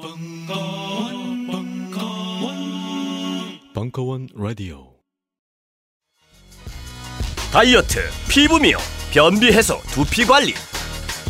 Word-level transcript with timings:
벙커원, 0.00 1.46
벙커원, 1.48 2.54
벙커원 3.74 4.28
라디오. 4.32 4.92
다이어트, 7.52 7.98
피부 8.28 8.60
미용, 8.60 8.80
변비 9.12 9.50
해소, 9.50 9.80
두피 9.90 10.24
관리. 10.24 10.54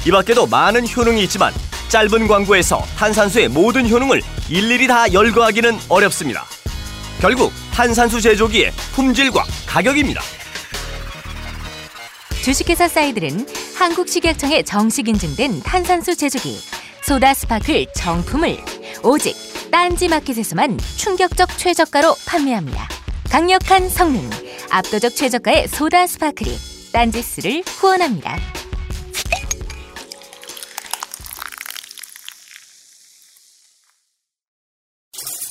이 0.06 0.10
밖에도 0.10 0.46
많은 0.46 0.86
효능이 0.86 1.24
있지만 1.24 1.54
짧은 1.88 2.28
광고에서 2.28 2.82
탄산수의 2.98 3.48
모든 3.48 3.88
효능을 3.88 4.20
일일이 4.50 4.86
다 4.86 5.10
열거하기는 5.10 5.74
어렵습니다. 5.88 6.44
결국 7.22 7.50
탄산수 7.72 8.20
제조기의 8.20 8.72
품질과 8.92 9.44
가격입니다. 9.66 10.20
주식회사 12.42 12.86
사이들은 12.86 13.46
한국식약청에 13.76 14.62
정식 14.64 15.08
인증된 15.08 15.62
탄산수 15.62 16.16
제조기 16.16 16.58
소다 17.08 17.32
스파클 17.32 17.86
정품을 17.94 18.58
오직 19.02 19.34
딴지 19.70 20.08
마켓에서만 20.08 20.76
충격적 20.98 21.56
최저가로 21.56 22.14
판매합니다. 22.26 22.86
강력한 23.30 23.88
성능, 23.88 24.28
압도적 24.70 25.16
최저가의 25.16 25.68
소다 25.68 26.06
스파클이 26.06 26.50
딴지스를 26.92 27.62
후원합니다. 27.64 28.36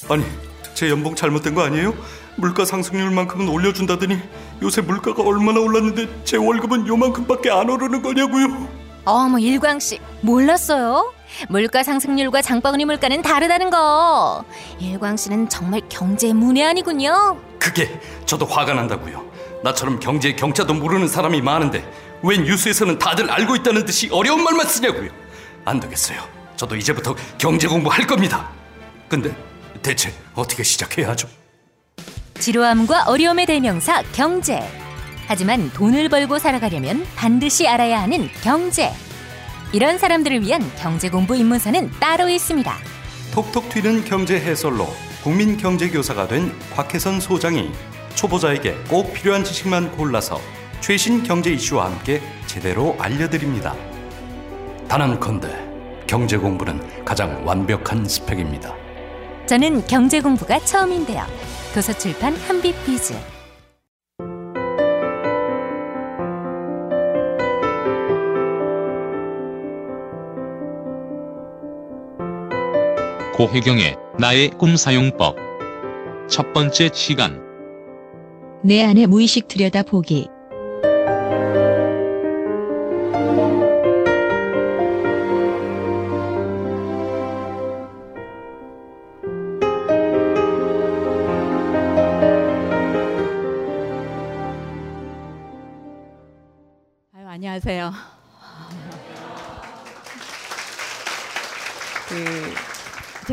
아니, 0.09 0.23
제 0.75 0.91
연봉 0.91 1.15
잘못된 1.15 1.55
거 1.55 1.63
아니에요? 1.63 1.95
물가 2.35 2.65
상승률만큼은 2.65 3.49
올려준다더니 3.49 4.19
요새 4.61 4.81
물가가 4.81 5.23
얼마나 5.23 5.59
올랐는데 5.59 6.23
제 6.23 6.37
월급은 6.37 6.85
요만큼밖에 6.85 7.49
안 7.49 7.67
오르는 7.67 8.03
거냐고요? 8.03 8.77
어머 9.05 9.39
일광 9.39 9.79
씨 9.79 9.99
몰랐어요? 10.21 11.16
물가 11.49 11.83
상승률과 11.83 12.41
장바구니 12.41 12.85
물가는 12.85 13.21
다르다는 13.21 13.69
거. 13.69 14.43
일광 14.79 15.17
씨는 15.17 15.49
정말 15.49 15.81
경제 15.89 16.33
문외한이군요. 16.33 17.39
그게 17.59 17.99
저도 18.25 18.45
화가 18.45 18.73
난다고요. 18.73 19.25
나처럼 19.63 19.99
경제 19.99 20.33
경차도 20.33 20.73
모르는 20.73 21.07
사람이 21.07 21.41
많은데 21.41 21.89
왜 22.23 22.37
뉴스에서는 22.37 22.99
다들 22.99 23.29
알고 23.29 23.55
있다는 23.57 23.85
듯이 23.85 24.09
어려운 24.11 24.43
말만 24.43 24.65
쓰냐고요. 24.67 25.09
안 25.65 25.79
되겠어요. 25.79 26.21
저도 26.55 26.75
이제부터 26.75 27.15
경제 27.37 27.67
공부할 27.67 28.07
겁니다. 28.07 28.49
근데 29.07 29.35
대체 29.81 30.13
어떻게 30.33 30.63
시작해야 30.63 31.09
하죠? 31.09 31.27
지루함과 32.39 33.05
어려움의 33.07 33.45
대명사 33.45 34.01
경제. 34.13 34.61
하지만 35.27 35.71
돈을 35.73 36.09
벌고 36.09 36.39
살아가려면 36.39 37.05
반드시 37.15 37.67
알아야 37.67 38.01
하는 38.01 38.29
경제. 38.41 38.93
이런 39.73 39.97
사람들을 39.97 40.41
위한 40.41 40.61
경제 40.77 41.09
공부 41.09 41.35
입문서는 41.35 41.91
따로 41.99 42.29
있습니다. 42.29 42.73
톡톡 43.33 43.69
튀는 43.69 44.05
경제 44.05 44.39
해설로 44.39 44.87
국민 45.23 45.57
경제 45.57 45.89
교사가 45.89 46.27
된 46.27 46.51
곽혜선 46.73 47.19
소장이 47.19 47.71
초보자에게 48.15 48.75
꼭 48.89 49.13
필요한 49.13 49.43
지식만 49.43 49.91
골라서 49.91 50.39
최신 50.79 51.21
경제 51.23 51.51
이슈와 51.51 51.85
함께 51.85 52.21
제대로 52.45 52.95
알려드립니다. 52.99 53.75
단언컨대 54.87 55.49
경제 56.07 56.37
공부는 56.37 57.03
가장 57.03 57.45
완벽한 57.45 58.07
스펙입니다. 58.07 58.73
저는 59.45 59.85
경제 59.87 60.21
공부가 60.21 60.59
처음인데요. 60.59 61.25
도서출판 61.73 62.35
한빛비즈. 62.35 63.36
고혜경의 73.37 73.95
나의 74.19 74.49
꿈 74.57 74.75
사용법 74.75 75.35
첫 76.27 76.53
번째 76.53 76.89
시간 76.91 77.39
내 78.63 78.83
안에 78.83 79.05
무의식 79.05 79.47
들여다보기. 79.47 80.27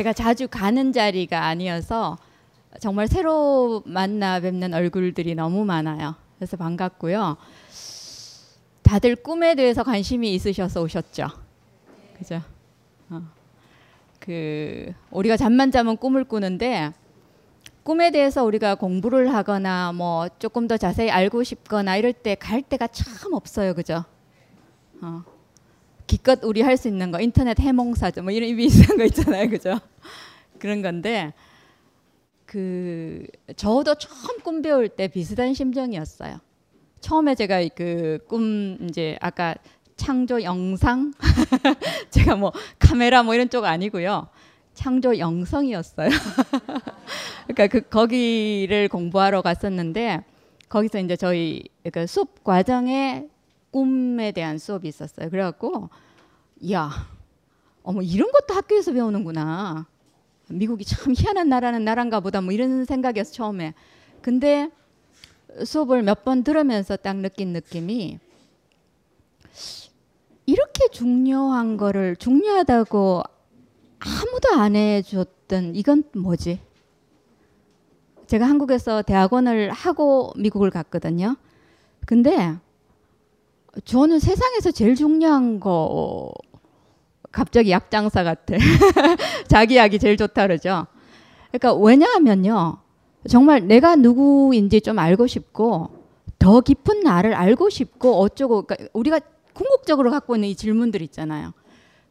제가 0.04 0.12
자주 0.12 0.48
가는 0.48 0.92
자리가 0.92 1.47
아니어서 1.47 2.19
정말 2.78 3.09
새로 3.09 3.82
만나 3.87 4.38
뵙는 4.38 4.75
얼굴들이 4.75 5.34
너무 5.34 5.65
많아요. 5.65 6.15
그래서 6.37 6.59
반갑고요. 6.59 7.38
다들 8.82 9.16
꿈에 9.16 9.54
대해서 9.54 9.82
관심이 9.82 10.34
있으셔서 10.34 10.82
오셨죠. 10.82 11.28
그죠? 12.19 12.43
어. 13.09 13.22
그 14.20 14.93
우리가 15.10 15.38
잠만 15.38 15.70
자면 15.70 15.97
꿈을 15.97 16.25
꾸는데 16.25 16.93
꿈에 17.82 18.10
대해서 18.10 18.44
우리가 18.44 18.75
공부를 18.75 19.32
하거나 19.32 19.93
뭐 19.93 20.28
조금 20.38 20.69
더 20.69 20.76
자세히 20.76 21.10
알고 21.10 21.44
싶거나 21.44 21.97
이럴 21.97 22.12
때갈 22.12 22.60
데가 22.60 22.88
참 22.88 23.32
없어요, 23.32 23.72
그죠? 23.72 24.04
어. 25.00 25.25
기껏 26.06 26.41
우리 26.44 26.60
할 26.62 26.76
수 26.76 26.88
있는 26.88 27.10
거 27.10 27.20
인터넷 27.20 27.59
해몽사죠, 27.59 28.22
뭐 28.22 28.32
이런 28.32 28.56
비슷한 28.56 28.97
거 28.98 29.04
있잖아요, 29.04 29.48
그죠? 29.48 29.81
그런 30.59 30.82
건데 30.82 31.32
그 32.47 33.26
저도 33.56 33.94
처음 33.97 34.38
꿈 34.43 34.62
배울 34.62 34.88
때 34.88 35.09
비슷한 35.09 35.54
심정이었어요. 35.54 36.38
처음에 37.00 37.34
제가 37.34 37.66
그 37.75 38.19
꿈 38.28 38.78
이제 38.88 39.16
아까 39.20 39.54
창조 39.97 40.43
영상 40.43 41.12
제가 42.10 42.37
뭐 42.37 42.53
카메라 42.78 43.22
뭐 43.22 43.34
이런 43.34 43.48
쪽 43.48 43.64
아니고요. 43.64 44.28
창조 44.75 45.19
영성이었어요. 45.19 46.09
그러니까 47.47 47.66
그 47.69 47.81
거기를 47.82 48.88
공부하러 48.88 49.43
갔었는데 49.43 50.25
거기서 50.69 50.98
이제 51.00 51.16
저희 51.16 51.62
그 51.93 52.06
수업 52.06 52.43
과정에 52.43 53.26
꿈에 53.74 54.30
대한 54.30 54.56
수업이 54.58 54.86
있었어요. 54.86 55.28
그래갖고 55.30 55.90
야, 56.70 56.90
어머 57.82 58.02
이런 58.02 58.30
것도 58.30 58.54
학교에서 58.54 58.92
배우는구나. 58.92 59.86
미국이 60.48 60.84
참 60.84 61.12
희한한 61.16 61.48
나라는 61.48 61.84
나란가 61.84 62.20
보다 62.20 62.40
뭐 62.40 62.52
이런 62.52 62.84
생각이었어 62.84 63.32
처음에. 63.32 63.74
근데 64.22 64.70
수업을 65.64 66.02
몇 66.04 66.22
번 66.24 66.44
들으면서 66.44 66.96
딱 66.96 67.16
느낀 67.16 67.52
느낌이 67.52 68.20
이렇게 70.46 70.88
중요한 70.92 71.76
거를 71.76 72.14
중요하다고 72.14 73.22
아무도 73.98 74.60
안 74.60 74.76
해줬던 74.76 75.74
이건 75.74 76.04
뭐지? 76.14 76.60
제가 78.28 78.46
한국에서 78.48 79.02
대학원을 79.02 79.72
하고 79.72 80.32
미국을 80.36 80.70
갔거든요. 80.70 81.36
근데 82.06 82.56
저는 83.84 84.18
세상에서 84.20 84.70
제일 84.70 84.94
중요한 84.94 85.58
거 85.58 86.32
갑자기 87.32 87.70
약장사 87.70 88.22
같아. 88.22 88.54
자기 89.48 89.76
약이 89.76 89.98
제일 89.98 90.16
좋다 90.16 90.46
그러죠. 90.46 90.86
그러니까 91.50 91.74
왜냐하면요. 91.74 92.78
정말 93.28 93.66
내가 93.66 93.96
누구인지 93.96 94.80
좀 94.82 94.98
알고 94.98 95.26
싶고 95.26 95.90
더 96.38 96.60
깊은 96.60 97.00
나를 97.00 97.34
알고 97.34 97.70
싶고 97.70 98.20
어쩌고 98.20 98.62
그러니까 98.62 98.88
우리가 98.92 99.20
궁극적으로 99.54 100.10
갖고 100.10 100.36
있는 100.36 100.48
이 100.48 100.54
질문들 100.54 101.00
있잖아요. 101.02 101.52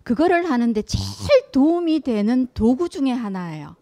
그거를 0.04 0.50
하는데 0.50 0.82
제일 0.82 1.52
도움이 1.52 2.02
되는 2.02 2.48
도구 2.54 2.90
중에 2.90 3.12
하나예요. 3.12 3.76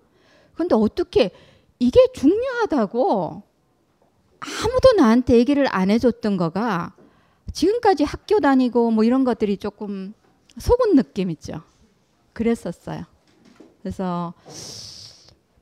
근데 0.54 0.76
어떻게 0.76 1.32
이게 1.80 2.00
중요하다고 2.14 3.42
아무도 4.40 4.92
나한테 4.98 5.38
얘기를 5.38 5.68
안 5.74 5.90
해줬던 5.90 6.38
거가 6.38 6.94
지금까지 7.52 8.04
학교 8.04 8.40
다니고 8.40 8.92
뭐 8.92 9.04
이런 9.04 9.24
것들이 9.24 9.58
조금 9.58 10.14
속은 10.58 10.96
느낌 10.96 11.30
있죠. 11.32 11.62
그랬었어요. 12.34 13.06
그래서 13.82 14.34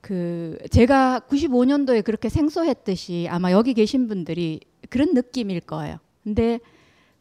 그 0.00 0.58
제가 0.70 1.20
95년도에 1.28 2.04
그렇게 2.04 2.28
생소했듯이 2.28 3.28
아마 3.30 3.52
여기 3.52 3.74
계신 3.74 4.08
분들이 4.08 4.60
그런 4.88 5.14
느낌일 5.14 5.60
거예요. 5.60 5.98
근데 6.24 6.60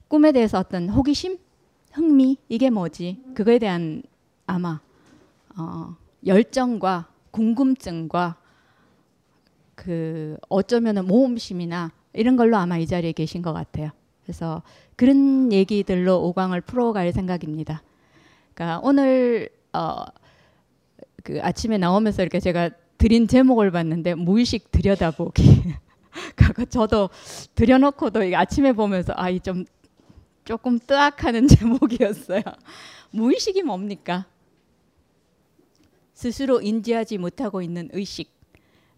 꿈에 0.07 0.31
대해서 0.31 0.59
어떤 0.59 0.89
호기심, 0.89 1.37
흥미 1.91 2.37
이게 2.49 2.69
뭐지? 2.69 3.21
그거에 3.35 3.59
대한 3.59 4.01
아마 4.45 4.79
어, 5.57 5.95
열정과 6.25 7.09
궁금증과 7.31 8.37
그 9.75 10.37
어쩌면은 10.49 11.05
모험심이나 11.05 11.91
이런 12.13 12.35
걸로 12.35 12.57
아마 12.57 12.77
이 12.77 12.87
자리에 12.87 13.11
계신 13.11 13.41
것 13.41 13.53
같아요. 13.53 13.91
그래서 14.29 14.61
그런 14.95 15.51
얘기들로 15.51 16.21
오광을 16.27 16.61
풀어갈 16.61 17.11
생각입니다. 17.11 17.81
그러니까 18.53 18.79
오늘 18.83 19.49
어, 19.73 20.05
그 21.23 21.39
아침에 21.41 21.79
나오면서 21.79 22.21
이렇게 22.21 22.39
제가 22.39 22.69
드린 22.99 23.27
제목을 23.27 23.71
봤는데 23.71 24.13
무의식 24.13 24.69
들여다보기. 24.69 25.73
그거 26.35 26.63
저도 26.65 27.09
들여놓고도 27.55 28.23
이 28.25 28.35
아침에 28.35 28.73
보면서 28.73 29.13
아이 29.15 29.39
좀 29.39 29.65
조금 30.45 30.77
뜨악하는 30.77 31.47
제목이었어요. 31.49 32.43
무의식이 33.09 33.63
뭡니까? 33.63 34.27
스스로 36.13 36.61
인지하지 36.61 37.17
못하고 37.17 37.63
있는 37.63 37.89
의식. 37.93 38.29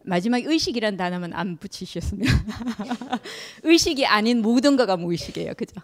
마지막 0.03 0.44
의식이란 0.44 0.98
단어만 0.98 1.33
안 1.33 1.57
붙이셨으면 1.57 2.27
의식이 3.63 4.06
아닌 4.06 4.42
모든 4.42 4.75
거가 4.75 4.98
무의식이에요. 4.98 5.53
그죠? 5.56 5.81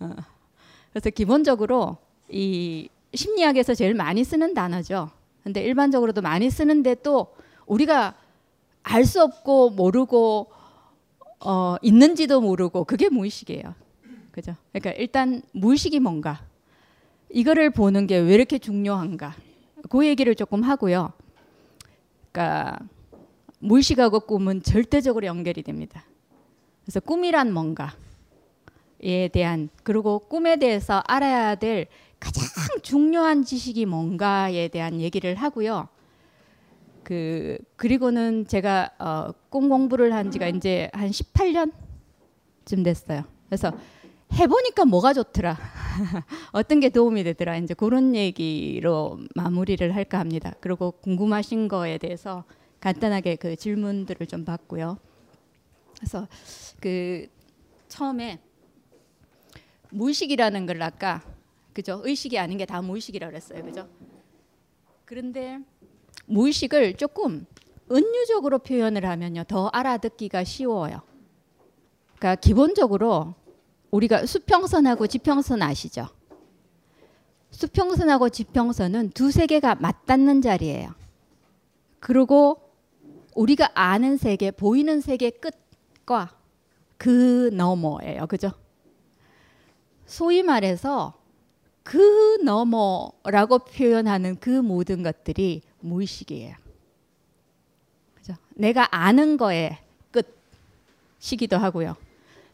어. 0.00 0.14
그래서 0.92 1.10
기본적으로 1.10 1.98
이 2.28 2.88
심리학에서 3.14 3.74
제일 3.74 3.94
많이 3.94 4.24
쓰는 4.24 4.54
단어죠. 4.54 5.10
근데 5.42 5.62
일반적으로도 5.62 6.22
많이 6.22 6.50
쓰는데 6.50 6.96
또 7.02 7.34
우리가 7.66 8.14
알 8.84 9.04
수 9.04 9.22
없고 9.22 9.70
모르고 9.70 10.50
어, 11.40 11.76
있는지도 11.82 12.40
모르고 12.40 12.84
그게 12.84 13.08
무의식이에요. 13.08 13.74
그죠? 14.30 14.54
그러니까 14.72 14.92
일단 14.92 15.42
무의식이 15.52 16.00
뭔가 16.00 16.42
이거를 17.30 17.70
보는 17.70 18.06
게 18.06 18.18
왜 18.18 18.34
이렇게 18.34 18.58
중요한가 18.58 19.34
그 19.90 20.06
얘기를 20.06 20.34
조금 20.34 20.62
하고요. 20.62 21.12
그러니까 22.32 22.78
무의식하고 23.60 24.20
꿈은 24.20 24.62
절대적으로 24.62 25.26
연결이 25.26 25.62
됩니다. 25.62 26.04
그래서 26.82 26.98
꿈이란 26.98 27.52
뭔가에 27.52 29.28
대한 29.32 29.68
그리고 29.84 30.18
꿈에 30.18 30.56
대해서 30.56 31.02
알아야 31.06 31.54
될 31.54 31.86
가장 32.18 32.44
중요한 32.82 33.44
지식이 33.44 33.86
뭔가에 33.86 34.68
대한 34.68 35.00
얘기를 35.00 35.34
하고요. 35.34 35.88
그 37.04 37.58
그리고는 37.76 38.46
제가 38.46 38.90
어, 38.98 39.32
꿈 39.50 39.68
공부를 39.68 40.12
한 40.12 40.30
지가 40.30 40.48
이제 40.48 40.88
한 40.92 41.10
18년쯤 41.10 42.84
됐어요. 42.84 43.24
그래서 43.46 43.72
해보니까 44.32 44.84
뭐가 44.84 45.12
좋더라. 45.12 45.58
어떤 46.52 46.80
게 46.80 46.88
도움이 46.88 47.22
되더라. 47.24 47.58
이제 47.58 47.74
그런 47.74 48.14
얘기로 48.14 49.20
마무리를 49.34 49.94
할까 49.94 50.18
합니다. 50.18 50.54
그리고 50.60 50.92
궁금하신 50.92 51.68
거에 51.68 51.98
대해서 51.98 52.44
간단하게 52.80 53.36
그 53.36 53.56
질문들을 53.56 54.26
좀 54.26 54.44
받고요. 54.44 54.98
그래서 55.96 56.26
그 56.80 57.26
처음에 57.88 58.40
무의식이라는 59.90 60.66
걸 60.66 60.82
아까 60.82 61.22
그죠? 61.74 62.00
의식이 62.04 62.38
아닌 62.38 62.58
게 62.58 62.64
다 62.64 62.80
무의식이라고 62.80 63.30
그랬어요. 63.30 63.62
그죠? 63.62 63.88
그런데 65.04 65.58
무의식을 66.26 66.96
조금 66.96 67.46
은유적으로 67.90 68.60
표현을 68.60 69.04
하면요. 69.04 69.44
더 69.44 69.68
알아듣기가 69.68 70.44
쉬워요. 70.44 71.02
그러니까 72.16 72.36
기본적으로 72.36 73.34
우리가 73.92 74.26
수평선하고 74.26 75.06
지평선 75.06 75.62
아시죠? 75.62 76.08
수평선하고 77.50 78.30
지평선은 78.30 79.10
두 79.10 79.30
세계가 79.30 79.76
맞닿는 79.76 80.40
자리예요. 80.40 80.94
그리고 82.00 82.72
우리가 83.34 83.70
아는 83.74 84.16
세계, 84.16 84.50
보이는 84.50 85.00
세계 85.00 85.30
끝과 85.30 86.34
그 86.96 87.50
너머예요. 87.52 88.26
그죠? 88.26 88.50
소위 90.06 90.42
말해서 90.42 91.14
그 91.82 92.38
너머라고 92.42 93.58
표현하는 93.60 94.38
그 94.40 94.48
모든 94.48 95.02
것들이 95.02 95.62
무의식이에요. 95.80 96.56
그죠? 98.14 98.34
내가 98.54 98.88
아는 98.90 99.36
거의 99.36 99.76
끝이기도 101.20 101.58
하고요. 101.58 101.96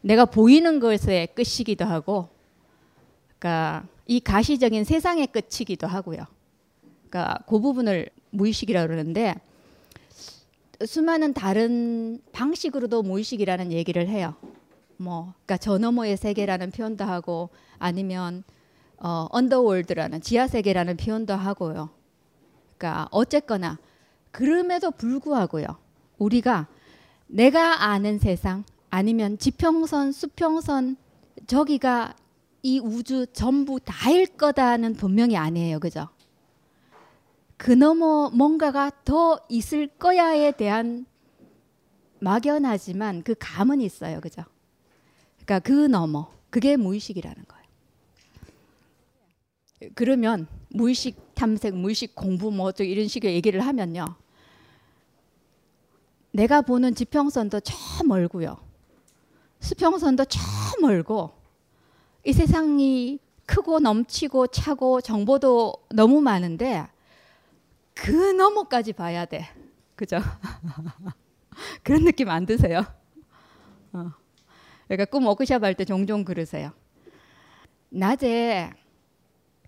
내가 0.01 0.25
보이는 0.25 0.79
것의 0.79 1.29
끝이기도 1.35 1.85
하고, 1.85 2.29
그러니까 3.37 3.87
이 4.05 4.19
가시적인 4.19 4.83
세상의 4.83 5.27
끝이기도 5.27 5.87
하고요. 5.87 6.25
그러니까 7.09 7.39
그 7.47 7.59
부분을 7.59 8.09
무의식이라고 8.31 8.87
그러는데 8.87 9.35
수많은 10.85 11.33
다른 11.33 12.21
방식으로도 12.31 13.03
무의식이라는 13.03 13.71
얘기를 13.71 14.07
해요. 14.07 14.35
뭐, 14.97 15.33
그러니까 15.45 15.57
저 15.57 15.77
너머의 15.77 16.17
세계라는 16.17 16.71
표현도 16.71 17.03
하고 17.03 17.49
아니면 17.77 18.43
어, 18.97 19.27
언더월드라는 19.31 20.21
지하 20.21 20.47
세계라는 20.47 20.97
표현도 20.97 21.33
하고요. 21.33 21.89
그러니까 22.77 23.07
어쨌거나 23.11 23.77
그럼에도 24.31 24.91
불구하고요. 24.91 25.65
우리가 26.17 26.67
내가 27.27 27.85
아는 27.85 28.19
세상 28.19 28.63
아니면 28.89 29.37
지평선, 29.37 30.11
수평선 30.11 30.97
저기가 31.47 32.15
이 32.61 32.79
우주 32.79 33.25
전부 33.27 33.79
다일 33.79 34.25
거다는 34.25 34.95
분명히 34.95 35.37
아니에요. 35.37 35.79
그죠? 35.79 36.09
그 37.57 37.71
너머 37.71 38.29
뭔가가 38.29 38.91
더 39.03 39.39
있을 39.49 39.87
거야에 39.87 40.53
대한 40.53 41.05
막연하지만 42.19 43.23
그 43.23 43.35
감은 43.37 43.81
있어요. 43.81 44.21
그죠? 44.21 44.43
그러니까 45.37 45.59
그 45.59 45.71
너머 45.87 46.31
그게 46.49 46.77
무의식이라는 46.77 47.45
거예요. 47.47 47.59
그러면 49.95 50.47
무의식 50.69 51.35
탐색, 51.35 51.75
무의식 51.75 52.15
공부 52.15 52.51
뭐 52.51 52.71
이런 52.79 53.07
식의 53.07 53.33
얘기를 53.33 53.61
하면요. 53.61 54.15
내가 56.31 56.61
보는 56.61 56.95
지평선도 56.95 57.61
저 57.61 58.03
멀고요. 58.05 58.68
수평선도 59.59 60.25
저 60.25 60.39
멀고 60.81 61.31
이 62.25 62.33
세상이 62.33 63.19
크고 63.45 63.79
넘치고 63.79 64.47
차고 64.47 65.01
정보도 65.01 65.73
너무 65.89 66.21
많은데 66.21 66.87
그 67.93 68.11
너머까지 68.11 68.93
봐야 68.93 69.25
돼. 69.25 69.47
그죠? 69.95 70.19
그런 71.83 72.05
느낌 72.05 72.29
안 72.29 72.45
드세요? 72.45 72.85
어. 73.91 74.11
그러니까 74.87 75.05
꿈 75.05 75.25
워크샵 75.25 75.63
할 75.63 75.73
때 75.75 75.83
종종 75.85 76.23
그러세요. 76.23 76.71
낮에 77.89 78.71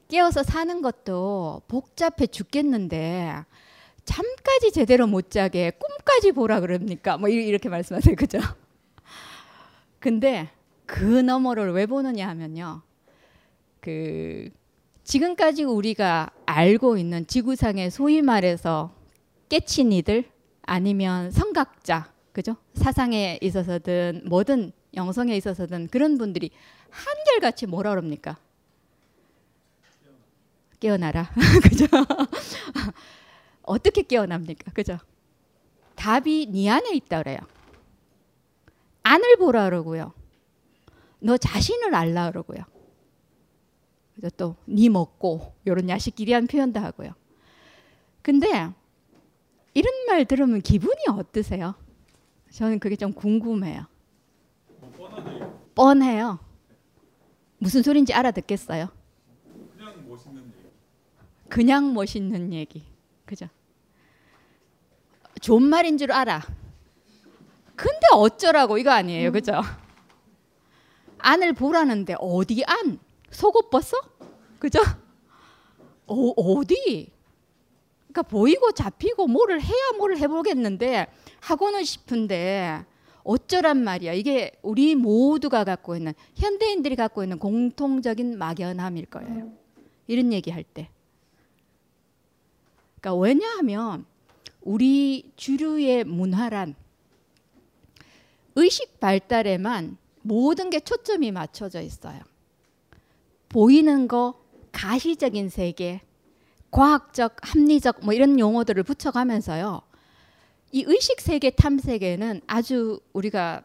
깨어서 0.07 0.44
사는 0.44 0.81
것도 0.81 1.63
복잡해 1.67 2.27
죽겠는데 2.27 3.44
잠까지 4.05 4.71
제대로 4.73 5.07
못 5.07 5.31
자게 5.31 5.71
꿈까지 5.71 6.31
보라 6.33 6.59
그럽니까? 6.61 7.18
뭐 7.18 7.30
이렇게 7.30 7.68
말씀하세요. 7.69 8.16
그죠? 8.16 8.39
근데 10.01 10.49
그 10.85 11.03
너머를 11.03 11.71
왜 11.71 11.85
보느냐 11.85 12.27
하면요. 12.27 12.81
그 13.79 14.49
지금까지 15.03 15.63
우리가 15.63 16.31
알고 16.45 16.97
있는 16.97 17.25
지구상의 17.25 17.91
소위 17.91 18.21
말해서 18.21 18.93
깨친 19.47 19.93
이들 19.93 20.25
아니면 20.63 21.31
성각자 21.31 22.11
그죠? 22.33 22.55
사상에 22.73 23.37
있어서든 23.41 24.23
뭐든 24.25 24.71
영성에 24.95 25.35
있어서든 25.37 25.87
그런 25.87 26.17
분들이 26.17 26.51
한결같이 26.89 27.67
뭐라 27.67 27.91
그럽니까? 27.91 28.37
깨어나라. 30.79 31.29
그죠? 31.61 31.85
어떻게 33.61 34.01
깨어납니까? 34.01 34.71
그죠? 34.71 34.97
답이 35.95 36.47
네 36.51 36.69
안에 36.69 36.95
있다 36.95 37.19
그래요. 37.19 37.37
안을 39.03 39.37
보라 39.37 39.65
그러고요. 39.65 40.13
너 41.19 41.37
자신을 41.37 41.93
알라 41.93 42.31
그러고요. 42.31 42.63
그래서 44.15 44.35
또네 44.35 44.89
먹고 44.89 45.53
이런 45.65 45.89
야식끼리한 45.89 46.47
표현도 46.47 46.79
하고요. 46.79 47.13
근데 48.21 48.47
이런 49.73 50.05
말 50.07 50.25
들으면 50.25 50.61
기분이 50.61 51.05
어떠세요? 51.09 51.75
저는 52.51 52.79
그게 52.79 52.95
좀 52.95 53.13
궁금해요. 53.13 53.85
뻔해요. 55.73 56.39
무슨 57.57 57.81
소린지 57.81 58.13
알아듣겠어요? 58.13 58.89
그냥 59.77 60.07
멋있는 60.07 60.43
얘기. 60.43 60.69
그냥 61.49 61.93
멋있는 61.93 62.53
얘기. 62.53 62.83
그죠? 63.25 63.47
좋은 65.39 65.63
말인 65.63 65.97
줄 65.97 66.11
알아. 66.11 66.41
근데 67.81 68.07
어쩌라고 68.14 68.78
이거 68.78 68.92
아니에요. 68.92 69.31
그죠? 69.31 69.54
안을 71.18 71.54
보라는데 71.54 72.16
어디 72.19 72.64
안? 72.66 73.00
속옷 73.31 73.71
벗어? 73.71 73.97
그죠? 74.59 74.80
어, 76.06 76.16
어디? 76.16 77.09
그러니까 78.04 78.21
보이고 78.21 78.71
잡히고 78.71 79.26
뭐를 79.26 79.64
해야 79.64 79.97
뭐를 79.97 80.19
해보겠는데 80.19 81.07
하고는 81.40 81.83
싶은데 81.83 82.85
어쩌란 83.23 83.83
말이야. 83.83 84.14
이게 84.14 84.52
우리 84.61 84.94
모두가 84.94 85.64
갖고 85.64 85.95
있는 85.95 86.14
현대인들이 86.35 86.95
갖고 86.95 87.23
있는 87.23 87.40
공통적인 87.40 88.38
막연함일 88.38 89.07
거예요. 89.07 89.52
이런 90.06 90.31
얘기할 90.33 90.64
때. 90.64 90.90
그러니까 93.00 93.19
왜냐하면 93.19 94.06
우리 94.61 95.31
주류의 95.35 96.04
문화란 96.04 96.76
의식 98.55 98.99
발달에만 98.99 99.97
모든 100.21 100.69
게 100.69 100.79
초점이 100.79 101.31
맞춰져 101.31 101.81
있어요. 101.81 102.19
보이는 103.49 104.07
거, 104.07 104.35
가시적인 104.71 105.49
세계, 105.49 106.01
과학적, 106.69 107.35
합리적 107.41 107.99
뭐 108.03 108.13
이런 108.13 108.39
용어들을 108.39 108.81
붙여가면서요. 108.83 109.81
이 110.71 110.83
의식 110.87 111.19
세계 111.19 111.49
탐색에는 111.49 112.41
아주 112.47 112.99
우리가 113.11 113.61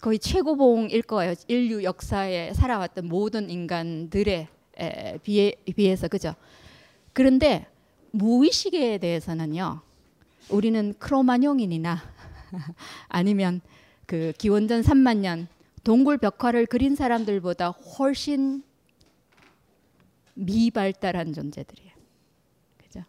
거의 0.00 0.20
최고봉일 0.20 1.02
거예요. 1.02 1.34
인류 1.48 1.82
역사에 1.82 2.54
살아왔던 2.54 3.08
모든 3.08 3.50
인간들에 3.50 4.48
에, 4.78 5.18
비해, 5.18 5.54
비해서 5.74 6.06
그죠. 6.06 6.34
그런데 7.12 7.66
무의식에 8.12 8.98
대해서는요. 8.98 9.80
우리는 10.50 10.94
크로마뇽인이나 11.00 12.00
아니면 13.08 13.60
그 14.06 14.32
기원전 14.38 14.82
3만 14.82 15.18
년 15.18 15.48
동굴 15.84 16.18
벽화를 16.18 16.66
그린 16.66 16.94
사람들보다 16.96 17.68
훨씬 17.70 18.62
미발달한 20.34 21.32
존재들이에요. 21.32 21.92
그죠? 22.78 23.04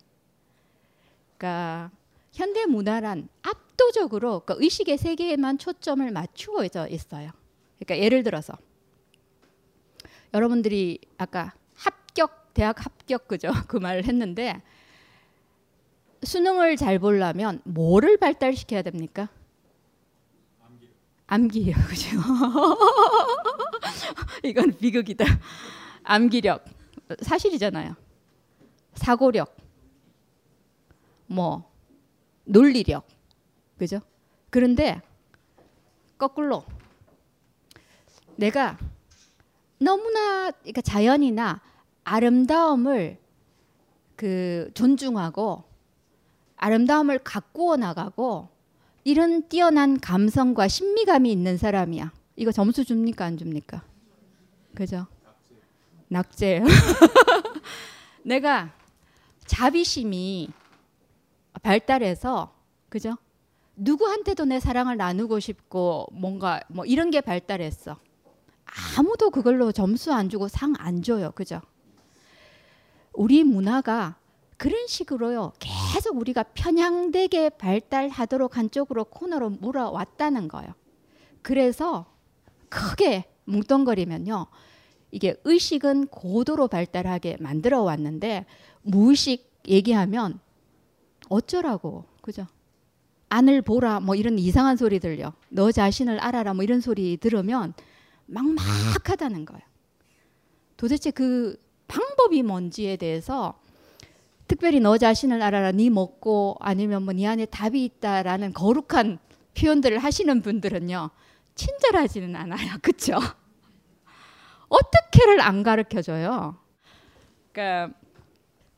그러니까 1.38 1.92
현대 2.34 2.66
문화란 2.66 3.30
압도적으로 3.42 4.42
그 4.46 4.56
의식의 4.58 4.98
세계에만 4.98 5.58
초점을 5.58 6.10
맞추어져 6.12 6.88
있어요. 6.88 7.32
그러니까 7.80 8.04
예를 8.04 8.24
들어서 8.24 8.54
여러분들이 10.34 11.00
아까 11.18 11.54
합격 11.76 12.54
대학 12.54 12.86
합격 12.86 13.28
그죠? 13.28 13.50
그 13.68 13.78
말을 13.78 14.06
했는데 14.06 14.62
수능을 16.24 16.78
잘 16.78 17.00
보려면 17.00 17.62
뭐를 17.64 18.18
발달시켜야 18.18 18.82
됩니까? 18.82 19.30
암기력 21.28 21.88
그죠? 21.88 22.20
이건 24.44 24.76
비극이다. 24.78 25.26
암기력 26.04 26.66
사실이잖아요. 27.22 27.96
사고력, 28.96 29.56
뭐 31.28 31.72
논리력, 32.46 33.08
그죠? 33.78 34.02
그런데 34.50 35.02
거꾸로 36.18 36.66
내가 38.36 38.78
너무나 39.80 40.52
그러니까 40.52 40.82
자연이나 40.82 41.62
아름다움을 42.04 43.18
그 44.16 44.70
존중하고 44.74 45.64
아름다움을 46.60 47.20
가꾸어 47.20 47.78
나가고 47.78 48.50
이런 49.06 49.48
뛰어난 49.48 50.00
감성과 50.00 50.68
신미감이 50.68 51.32
있는 51.32 51.58
사람이야. 51.58 52.12
이거 52.36 52.52
점수 52.52 52.84
줍니까 52.86 53.26
안 53.26 53.38
줍니까? 53.38 53.82
그죠? 54.76 55.08
낙제예요. 56.10 56.66
내가 58.24 58.72
자비심이 59.46 60.50
발달해서 61.64 62.54
그죠? 62.90 63.18
누구한테도 63.76 64.46
내 64.46 64.60
사랑을 64.60 64.98
나누고 64.98 65.40
싶고 65.40 66.08
뭔가 66.12 66.60
뭐 66.68 66.86
이런 66.86 67.10
게 67.10 67.22
발달했어. 67.22 67.98
아무도 68.98 69.30
그걸로 69.32 69.72
점수 69.72 70.14
안 70.14 70.30
주고 70.30 70.48
상 70.48 70.74
안 70.78 71.02
줘요. 71.02 71.32
그죠? 71.32 71.62
우리 73.14 73.44
문화가 73.44 74.18
그런 74.60 74.88
식으로요. 74.88 75.54
계속 75.58 76.18
우리가 76.18 76.44
편향되게 76.44 77.50
발달하도록 77.52 78.58
한쪽으로 78.58 79.06
코너로 79.06 79.52
몰아왔다는 79.52 80.50
거예요. 80.50 80.74
그래서 81.42 82.06
크게 82.68 83.24
뭉뚱거리면요. 83.46 84.48
이게 85.12 85.40
의식은 85.46 86.08
고도로 86.08 86.68
발달하게 86.68 87.38
만들어 87.40 87.82
왔는데 87.84 88.46
무의식 88.82 89.50
얘기하면 89.70 90.42
어쩌라고 91.30 92.04
그죠? 92.22 92.46
안을 93.30 93.62
보라 93.62 94.02
뭐 94.02 94.14
이런 94.16 94.38
이상한 94.38 94.76
소리 94.76 95.00
들려. 95.00 95.32
너 95.48 95.72
자신을 95.72 96.20
알아라 96.20 96.54
뭐 96.54 96.64
이런 96.64 96.82
소리 96.82 97.16
들으면 97.16 97.74
막막하다는 98.26 99.46
거예요. 99.46 99.62
도대체 100.76 101.12
그 101.12 101.56
방법이 101.88 102.44
뭔지에 102.44 102.98
대해서 102.98 103.59
특별히 104.50 104.80
너 104.80 104.98
자신을 104.98 105.42
알아라, 105.44 105.72
네 105.72 105.90
먹고 105.92 106.58
아니면 106.60 107.04
뭐 107.04 107.14
네 107.14 107.28
안에 107.28 107.46
답이 107.46 107.86
있다라는 107.86 108.52
거룩한 108.54 109.20
표현들을 109.56 110.00
하시는 110.00 110.42
분들은요 110.42 111.12
친절하지는 111.54 112.36
않아요, 112.36 112.78
그렇죠? 112.82 113.20
어떻게를 114.68 115.40
안 115.42 115.62
가르쳐 115.64 116.02
줘요? 116.02 116.58
그러니까 117.52 117.96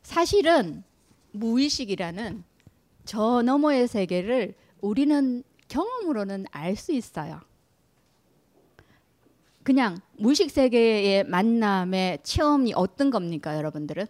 사실은 0.04 0.84
무의식이라는 1.32 2.44
저 3.06 3.42
너머의 3.42 3.88
세계를 3.88 4.56
우리는 4.82 5.42
경험으로는 5.70 6.46
알 6.52 6.76
수 6.76 6.92
있어요. 6.92 7.40
그냥 9.64 10.00
무의식 10.18 10.52
세계의 10.52 11.24
만남의 11.26 12.20
체험이 12.24 12.74
어떤 12.76 13.10
겁니까, 13.10 13.56
여러분들은? 13.56 14.06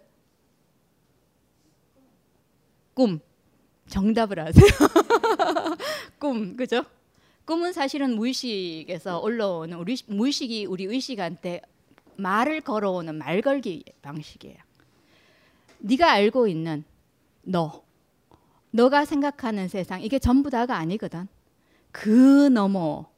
꿈. 2.94 3.20
정답을 3.88 4.40
아세요? 4.40 4.64
꿈, 6.18 6.56
그죠? 6.56 6.84
꿈은 7.44 7.72
사실은 7.72 8.14
무의식에서 8.14 9.20
올라오는 9.20 9.76
우리 9.76 9.96
무의식이 10.06 10.66
우리 10.66 10.84
의식한테 10.84 11.60
말을 12.16 12.60
걸어오는 12.60 13.16
말걸기 13.16 13.84
방식이에요. 14.00 14.56
네가 15.78 16.12
알고 16.12 16.46
있는 16.46 16.84
너, 17.42 17.82
너가 18.70 19.04
생각하는 19.04 19.68
세상 19.68 20.00
이게 20.00 20.18
전부 20.18 20.50
다가 20.50 20.76
아니거든. 20.76 21.26
그 21.90 22.48
너머, 22.48 23.10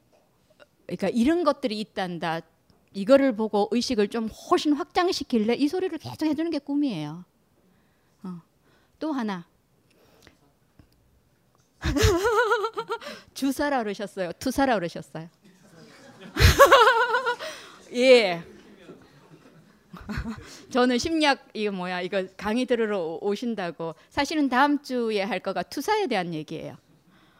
그러니까 0.85 1.09
이런 1.09 1.43
것들이 1.43 1.79
있단다. 1.79 2.41
이거를 2.93 3.35
보고 3.35 3.67
의식을 3.71 4.07
좀 4.07 4.27
훨씬 4.27 4.73
확장시킬래 4.73 5.55
이 5.55 5.67
소리를 5.67 5.97
계속 5.97 6.25
해주는 6.25 6.49
게 6.49 6.59
꿈이에요. 6.59 7.25
어. 8.23 8.41
또 8.99 9.11
하나 9.11 9.45
주사라 13.33 13.83
그러셨어요. 13.83 14.31
투사라 14.33 14.75
그러셨어요. 14.75 15.29
예. 17.93 18.43
저는 20.69 20.97
심리학 20.97 21.47
이거 21.53 21.71
뭐야 21.71 22.01
이거 22.01 22.25
강의 22.37 22.65
들으러 22.65 23.17
오신다고 23.21 23.95
사실은 24.09 24.49
다음 24.49 24.81
주에 24.81 25.21
할 25.21 25.39
거가 25.39 25.63
투사에 25.63 26.07
대한 26.07 26.33
얘기예요. 26.33 26.77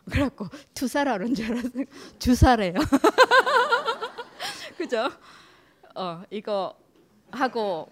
그래갖고 0.10 0.48
투사라 0.74 1.18
그런 1.18 1.34
줄 1.34 1.52
알았어요. 1.52 1.86
주사래요. 2.20 2.74
그죠? 4.78 5.12
어 5.96 6.24
이거 6.30 6.76
하고 7.32 7.90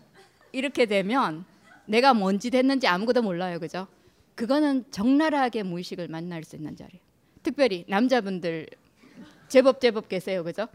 이렇게 0.51 0.85
되면 0.85 1.45
내가 1.85 2.13
뭔지 2.13 2.49
됐는지 2.49 2.87
아무것도 2.87 3.21
몰라요. 3.21 3.59
그죠? 3.59 3.87
그거는 4.35 4.89
적나라하게 4.91 5.63
무의식을 5.63 6.07
만날 6.07 6.43
수 6.43 6.55
있는 6.55 6.75
자리예요. 6.75 7.01
특별히 7.43 7.85
남자분들 7.87 8.67
제법 9.47 9.79
제법 9.79 10.09
계세요. 10.09 10.43
그죠? 10.43 10.67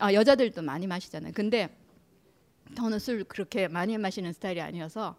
아, 0.00 0.12
여자들도 0.12 0.62
많이 0.62 0.86
마시잖아요. 0.86 1.32
근데 1.34 1.68
저는 2.76 2.98
술 2.98 3.24
그렇게 3.24 3.68
많이 3.68 3.96
마시는 3.96 4.32
스타일이 4.32 4.60
아니어서 4.60 5.16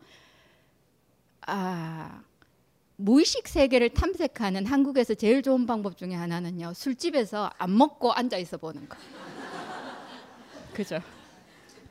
아 1.41 2.21
무의식 2.97 3.47
세계를 3.47 3.89
탐색하는 3.89 4.65
한국에서 4.65 5.13
제일 5.13 5.41
좋은 5.41 5.65
방법 5.65 5.97
중에 5.97 6.13
하나는요 6.13 6.73
술집에서 6.73 7.51
안 7.57 7.77
먹고 7.77 8.11
앉아 8.11 8.37
있어 8.37 8.57
보는 8.57 8.89
거. 8.89 8.97
그죠? 10.73 10.99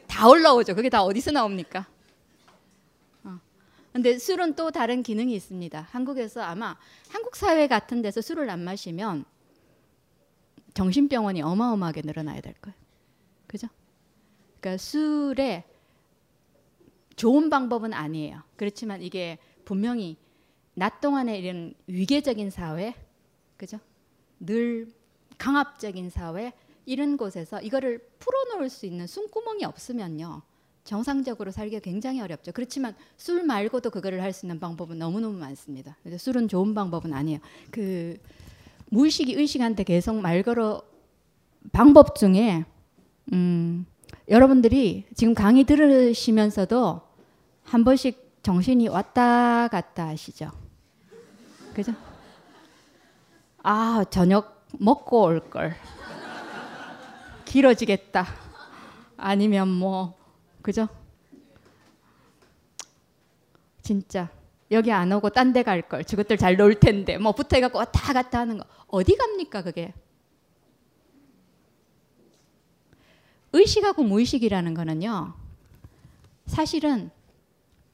다 0.06 0.28
올라오죠. 0.28 0.74
그게 0.74 0.88
다 0.88 1.02
어디서 1.02 1.32
나옵니까? 1.32 1.86
어. 3.96 4.02
근데 4.02 4.18
술은 4.18 4.54
또 4.56 4.70
다른 4.70 5.02
기능이 5.02 5.34
있습니다. 5.34 5.88
한국에서 5.90 6.42
아마 6.42 6.76
한국 7.08 7.34
사회 7.34 7.66
같은 7.66 8.02
데서 8.02 8.20
술을 8.20 8.50
안 8.50 8.60
마시면 8.60 9.24
정신병원이 10.74 11.40
어마어마하게 11.40 12.02
늘어나야 12.04 12.42
될 12.42 12.52
거예요. 12.60 12.76
그죠? 13.46 13.68
그러니까 14.60 14.76
술에 14.76 15.64
좋은 17.16 17.48
방법은 17.48 17.94
아니에요. 17.94 18.42
그렇지만 18.56 19.00
이게 19.00 19.38
분명히 19.64 20.18
낮 20.74 21.00
동안에 21.00 21.38
이런 21.38 21.72
위계적인 21.86 22.50
사회, 22.50 22.94
그죠? 23.56 23.80
늘 24.38 24.92
강압적인 25.38 26.10
사회 26.10 26.52
이런 26.84 27.16
곳에서 27.16 27.62
이거를 27.62 28.06
풀어놓을 28.18 28.68
수 28.68 28.84
있는 28.84 29.06
숨구멍이 29.06 29.64
없으면요 29.64 30.42
정상적으로 30.86 31.50
살기가 31.50 31.80
굉장히 31.80 32.20
어렵죠. 32.20 32.52
그렇지만 32.52 32.94
술 33.16 33.42
말고도 33.44 33.90
그거를 33.90 34.22
할 34.22 34.32
수 34.32 34.46
있는 34.46 34.60
방법은 34.60 34.98
너무너무 34.98 35.36
많습니다. 35.38 35.96
술은 36.16 36.48
좋은 36.48 36.74
방법은 36.74 37.12
아니에요. 37.12 37.40
그 37.70 38.16
무의식이 38.90 39.34
의식한테 39.34 39.82
계속 39.82 40.16
말 40.20 40.42
걸어 40.42 40.82
방법 41.72 42.14
중에 42.16 42.64
음, 43.32 43.86
여러분들이 44.28 45.04
지금 45.14 45.34
강의 45.34 45.64
들으시면서도 45.64 47.00
한 47.64 47.84
번씩 47.84 48.40
정신이 48.42 48.88
왔다 48.88 49.68
갔다 49.68 50.08
하시죠. 50.08 50.50
그죠? 51.74 51.92
아, 53.62 54.04
저녁 54.10 54.66
먹고 54.78 55.22
올 55.22 55.40
걸. 55.50 55.74
길어지겠다. 57.44 58.26
아니면 59.16 59.68
뭐 59.68 60.15
그죠? 60.66 60.88
진짜 63.82 64.28
여기 64.72 64.90
안 64.90 65.12
오고 65.12 65.30
딴 65.30 65.52
데 65.52 65.62
갈 65.62 65.80
걸. 65.80 66.02
저것들 66.02 66.36
잘 66.38 66.58
놀 66.58 66.74
텐데. 66.80 67.18
뭐 67.18 67.30
붙어 67.30 67.60
갖고 67.60 67.78
왔다 67.78 68.12
갔다 68.12 68.40
하는 68.40 68.58
거. 68.58 68.64
어디 68.88 69.14
갑니까, 69.16 69.62
그게? 69.62 69.94
의식하고 73.52 74.02
무의식이라는 74.02 74.74
거는요. 74.74 75.34
사실은 76.46 77.12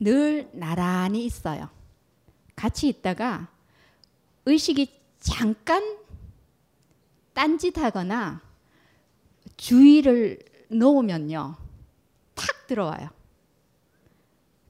늘 0.01 0.49
나란히 0.55 1.27
있어요. 1.27 1.69
같이 2.57 2.89
있다가 2.89 3.49
의식이 4.47 4.99
잠깐 5.21 5.99
딴짓하거나 7.35 8.41
주의를 9.59 10.39
놓으면요. 10.71 11.62
탁 12.63 12.67
들어와요. 12.67 13.09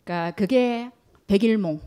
그러니까 0.04 0.34
그게 0.36 0.90
백일몽, 1.26 1.80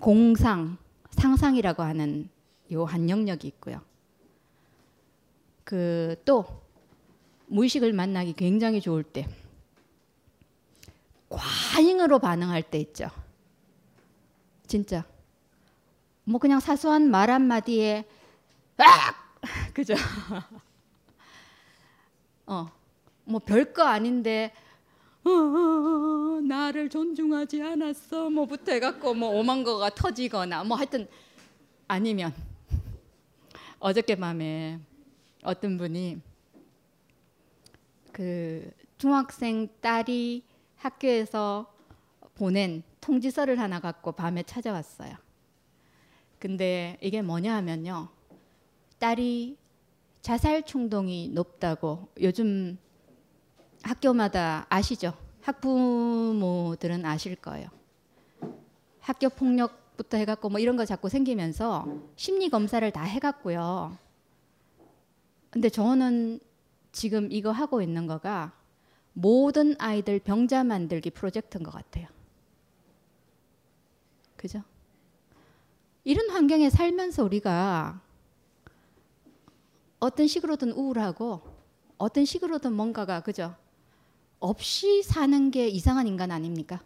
공상, 0.00 0.76
상상이라고 1.10 1.82
하는 1.82 2.28
요 2.72 2.84
한 2.84 3.08
영역이 3.08 3.46
있고요. 3.48 3.80
그 5.64 6.16
또 6.24 6.62
무의식을 7.46 7.92
만나기 7.92 8.32
굉장히 8.32 8.80
좋을 8.80 9.02
때 9.04 9.28
과잉으로 11.28 12.18
반응할 12.18 12.62
때 12.62 12.78
있죠. 12.80 13.08
진짜 14.66 15.04
뭐 16.24 16.40
그냥 16.40 16.58
사소한 16.60 17.10
말 17.10 17.30
한마디에 17.30 18.04
악! 18.78 19.14
그죠? 19.74 19.94
어, 22.46 22.70
뭐 23.24 23.40
별거 23.40 23.82
아닌데 23.82 24.52
어, 25.24 26.40
나를 26.42 26.90
존중하지 26.90 27.62
않았어 27.62 28.28
뭐부터 28.30 28.72
해갖고 28.72 29.14
뭐 29.14 29.30
오만 29.30 29.64
거가 29.64 29.90
터지거나 29.90 30.64
뭐 30.64 30.76
하여튼 30.76 31.08
아니면 31.88 32.34
어저께 33.78 34.16
밤에 34.16 34.78
어떤 35.42 35.78
분이 35.78 36.20
그 38.12 38.70
중학생 38.98 39.68
딸이 39.80 40.44
학교에서 40.76 41.72
보낸 42.34 42.82
통지서를 43.00 43.58
하나 43.58 43.80
갖고 43.80 44.12
밤에 44.12 44.42
찾아왔어요. 44.42 45.16
근데 46.38 46.98
이게 47.00 47.22
뭐냐 47.22 47.54
하면요. 47.56 48.08
딸이 48.98 49.56
자살 50.22 50.62
충동이 50.62 51.28
높다고 51.28 52.08
요즘 52.20 52.78
학교마다 53.84 54.66
아시죠? 54.68 55.12
학부모들은 55.42 57.04
아실 57.04 57.36
거예요. 57.36 57.68
학교 58.98 59.28
폭력부터 59.28 60.16
해갖고 60.16 60.48
뭐 60.48 60.58
이런 60.58 60.76
거 60.76 60.86
자꾸 60.86 61.10
생기면서 61.10 61.86
심리 62.16 62.48
검사를 62.48 62.90
다 62.90 63.02
해갖고요. 63.02 63.96
근데 65.50 65.68
저는 65.68 66.40
지금 66.92 67.30
이거 67.30 67.50
하고 67.50 67.82
있는 67.82 68.06
거가 68.06 68.52
모든 69.12 69.76
아이들 69.78 70.18
병자 70.18 70.64
만들기 70.64 71.10
프로젝트인 71.10 71.62
것 71.62 71.70
같아요. 71.70 72.08
그죠? 74.36 74.62
이런 76.04 76.30
환경에 76.30 76.70
살면서 76.70 77.22
우리가 77.22 78.00
어떤 80.00 80.26
식으로든 80.26 80.72
우울하고 80.72 81.42
어떤 81.98 82.24
식으로든 82.24 82.72
뭔가가 82.72 83.20
그죠? 83.20 83.54
없이 84.44 85.02
사는 85.02 85.50
게 85.50 85.68
이상한 85.68 86.06
인간 86.06 86.30
아닙니까? 86.30 86.82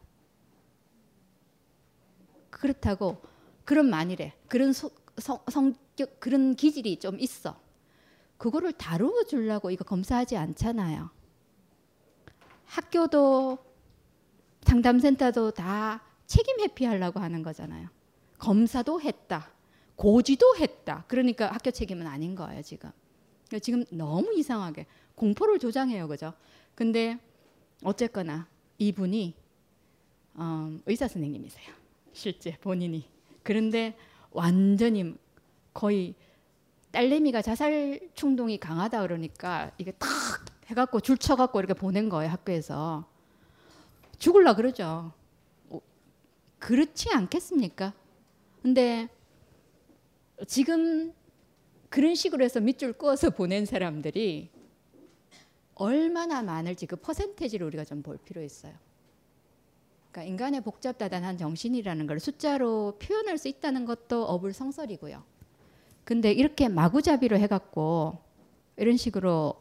그렇다고 2.51 3.21
그런 3.65 3.91
만일에 3.91 4.33
그런 4.47 4.73
소, 4.73 4.93
성, 5.19 5.41
성격 5.51 6.21
그런 6.21 6.55
기질이 6.55 7.01
좀 7.01 7.19
있어. 7.19 7.61
그거를 8.37 8.73
다루어 8.73 9.25
주려고 9.25 9.73
이거 9.73 9.83
검사하지 9.83 10.37
않잖아요. 10.37 11.11
학교도 12.67 13.59
상담센터도 14.63 15.51
다 15.51 16.03
책임 16.27 16.61
회피하려고 16.61 17.19
하는 17.19 17.43
거잖아요. 17.43 17.89
검사도 18.39 19.01
했다. 19.01 19.51
고지도 19.97 20.57
했다. 20.57 21.05
그러니까 21.09 21.51
학교 21.51 21.73
책임은 21.73 22.07
아닌 22.07 22.37
거예요, 22.37 22.63
지금. 22.63 22.93
지금 23.61 23.85
너무 23.91 24.33
이상하게 24.33 24.87
공포를 25.17 25.59
조장해요, 25.59 26.07
그죠? 26.07 26.35
근데 26.77 27.19
어쨌거나 27.83 28.49
이분이 28.79 29.35
어, 30.35 30.79
의사 30.87 31.09
선생님이세요. 31.09 31.75
실제 32.13 32.57
본인이. 32.59 33.09
그런데 33.43 33.97
완전히 34.31 35.15
거의 35.73 36.15
딸내미가 36.91 37.43
자살 37.43 38.01
충동이 38.15 38.59
강하다 38.59 39.03
그러니까 39.03 39.71
이게 39.79 39.93
탁 39.93 40.09
해갖고 40.67 41.01
줄 41.01 41.17
쳐갖고 41.19 41.59
이렇게 41.59 41.75
보낸 41.75 42.09
거예요 42.09 42.31
학교에서 42.31 43.09
죽을라 44.19 44.55
그러죠. 44.55 45.13
어, 45.69 45.81
그렇지 46.59 47.11
않겠습니까? 47.13 47.93
근데 48.63 49.09
지금 50.47 51.13
그런 51.89 52.15
식으로 52.15 52.45
해서 52.45 52.61
밑줄 52.61 52.93
그어서 52.95 53.31
보낸 53.31 53.65
사람들이 53.65 54.51
얼마나 55.79 56.43
많을지 56.43 56.87
그 56.87 56.97
퍼센테지를 56.97 57.67
우리가 57.67 57.85
좀 57.85 58.03
볼 58.03 58.19
필요 58.19 58.43
있어요. 58.43 58.75
그러니까 60.11 60.31
인간의 60.31 60.61
복잡다단한 60.63 61.39
정신이라는 61.39 62.07
걸 62.07 62.21
숫자로 62.21 62.99
표현할 63.01 63.39
수 63.39 63.49
있다는 63.49 63.85
것도 63.85 64.25
어불성설이고요. 64.25 65.23
근데 66.05 66.33
이렇게 66.33 66.69
마구잡이로 66.69 67.39
해갖고 67.39 68.19
이런 68.77 68.97
식으로 68.97 69.55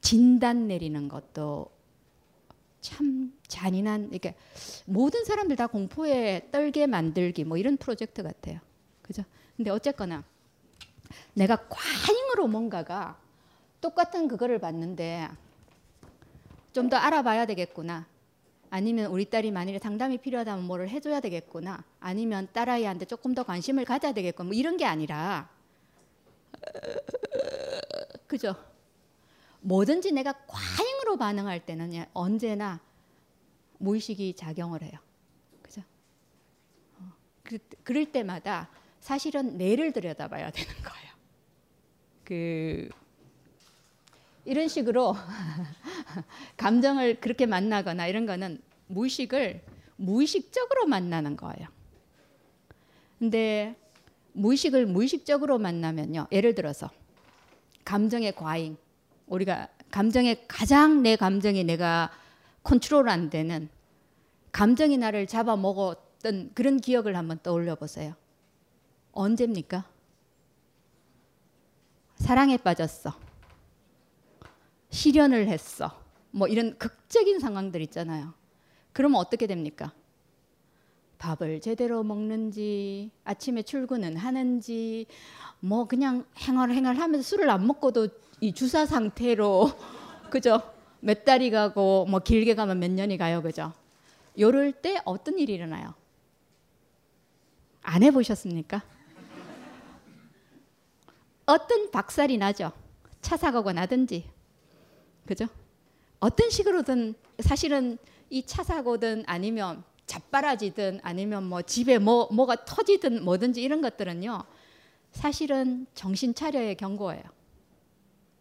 진단 0.00 0.66
내리는 0.66 1.08
것도 1.08 1.70
참 2.80 3.32
잔인한 3.46 4.08
이게 4.12 4.34
모든 4.86 5.24
사람들 5.24 5.56
다 5.56 5.66
공포에 5.66 6.48
떨게 6.50 6.86
만들기 6.86 7.44
뭐 7.44 7.56
이런 7.56 7.76
프로젝트 7.76 8.22
같아요. 8.22 8.58
그죠? 9.02 9.24
근데 9.56 9.70
어쨌거나 9.70 10.24
내가 11.34 11.68
과잉으로 11.68 12.48
뭔가가 12.48 13.20
똑같은 13.82 14.28
그거를 14.28 14.58
봤는데 14.58 15.28
좀 16.72 16.88
더 16.88 16.96
알아봐야 16.96 17.44
되겠구나. 17.46 18.06
아니면 18.70 19.10
우리 19.10 19.28
딸이 19.28 19.50
만일에 19.50 19.78
상담이 19.78 20.16
필요하다면 20.18 20.64
뭐를 20.64 20.88
해줘야 20.88 21.20
되겠구나. 21.20 21.84
아니면 22.00 22.48
딸아이한테 22.54 23.04
조금 23.04 23.34
더 23.34 23.42
관심을 23.42 23.84
가져야 23.84 24.12
되겠구나. 24.12 24.46
뭐 24.46 24.54
이런 24.54 24.78
게 24.78 24.86
아니라 24.86 25.50
그죠? 28.26 28.54
뭐든지 29.60 30.12
내가 30.12 30.32
과잉으로 30.46 31.18
반응할 31.18 31.66
때는 31.66 32.06
언제나 32.14 32.80
무의식이 33.78 34.34
작용을 34.36 34.82
해요. 34.82 34.92
그죠? 35.60 35.82
어, 36.98 37.12
그, 37.42 37.58
그럴 37.84 38.10
때마다 38.10 38.70
사실은 39.00 39.58
뇌를 39.58 39.92
들여다봐야 39.92 40.50
되는 40.50 40.72
거예요. 40.82 41.12
그 42.24 42.88
이런 44.44 44.68
식으로 44.68 45.14
감정을 46.56 47.20
그렇게 47.20 47.46
만나거나 47.46 48.06
이런 48.06 48.26
거는 48.26 48.60
무의식을 48.88 49.62
무의식적으로 49.96 50.86
만나는 50.86 51.36
거예요. 51.36 51.68
근데 53.18 53.76
무의식을 54.32 54.86
무의식적으로 54.86 55.58
만나면요. 55.58 56.26
예를 56.32 56.54
들어서 56.54 56.90
감정의 57.84 58.34
과잉. 58.34 58.76
우리가 59.26 59.68
감정의 59.90 60.44
가장 60.48 61.02
내 61.02 61.16
감정이 61.16 61.64
내가 61.64 62.10
컨트롤 62.62 63.08
안 63.08 63.30
되는 63.30 63.68
감정이 64.50 64.98
나를 64.98 65.26
잡아먹었던 65.26 66.50
그런 66.54 66.78
기억을 66.78 67.16
한번 67.16 67.38
떠올려 67.42 67.74
보세요. 67.74 68.14
언제입니까? 69.12 69.84
사랑에 72.16 72.56
빠졌어. 72.56 73.14
실연을 74.92 75.48
했어. 75.48 75.90
뭐 76.30 76.46
이런 76.46 76.78
극적인 76.78 77.40
상황들 77.40 77.80
있잖아요. 77.82 78.32
그러면 78.92 79.20
어떻게 79.20 79.46
됩니까? 79.46 79.92
밥을 81.18 81.60
제대로 81.60 82.02
먹는지 82.02 83.10
아침에 83.24 83.62
출근은 83.62 84.16
하는지 84.16 85.06
뭐 85.60 85.86
그냥 85.86 86.24
행얼 86.38 86.70
행얼 86.72 86.96
하면서 86.96 87.22
술을 87.22 87.48
안 87.48 87.66
먹고도 87.66 88.08
이 88.40 88.52
주사 88.52 88.86
상태로 88.86 89.70
그죠? 90.30 90.60
몇 91.00 91.24
달이 91.24 91.50
가고 91.50 92.06
뭐 92.08 92.20
길게 92.20 92.54
가면 92.54 92.78
몇 92.78 92.90
년이 92.90 93.18
가요. 93.18 93.42
그죠? 93.42 93.72
요럴 94.38 94.72
때 94.72 95.00
어떤 95.04 95.38
일이 95.38 95.54
일어나요? 95.54 95.94
안 97.82 98.02
해보셨습니까? 98.02 98.82
어떤 101.46 101.90
박살이 101.90 102.38
나죠. 102.38 102.72
차 103.20 103.36
사고가 103.36 103.72
나든지, 103.72 104.24
그죠? 105.26 105.46
어떤 106.20 106.50
식으로든 106.50 107.14
사실은 107.40 107.98
이 108.30 108.42
차 108.46 108.62
사고든 108.64 109.24
아니면 109.26 109.84
자빠라지든 110.06 111.00
아니면 111.02 111.44
뭐 111.44 111.62
집에 111.62 111.98
뭐 111.98 112.28
뭐가 112.32 112.64
터지든 112.64 113.24
뭐든지 113.24 113.62
이런 113.62 113.80
것들은요. 113.82 114.42
사실은 115.12 115.86
정신 115.94 116.34
차려의 116.34 116.76
경고예요. 116.76 117.22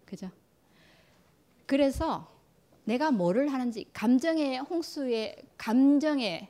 그죠? 0.05 0.29
그래서 1.65 2.31
내가 2.85 3.11
뭐를 3.11 3.51
하는지 3.51 3.85
감정의 3.93 4.59
홍수에 4.59 5.35
감정에 5.57 6.49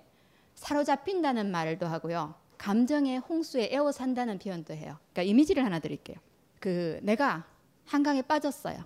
사로잡힌다는 0.56 1.52
말도 1.52 1.88
하고요. 1.88 2.36
감정의 2.58 3.18
홍수에 3.20 3.70
에워 3.72 3.92
산다는 3.92 4.38
표현도 4.38 4.74
해요. 4.76 4.98
그러니까 5.14 5.24
이미지를 5.24 5.66
하나 5.66 5.80
드릴게요. 5.80 6.18
그 6.60 7.00
내가 7.02 7.46
한강에 7.86 8.22
빠졌어요. 8.22 8.84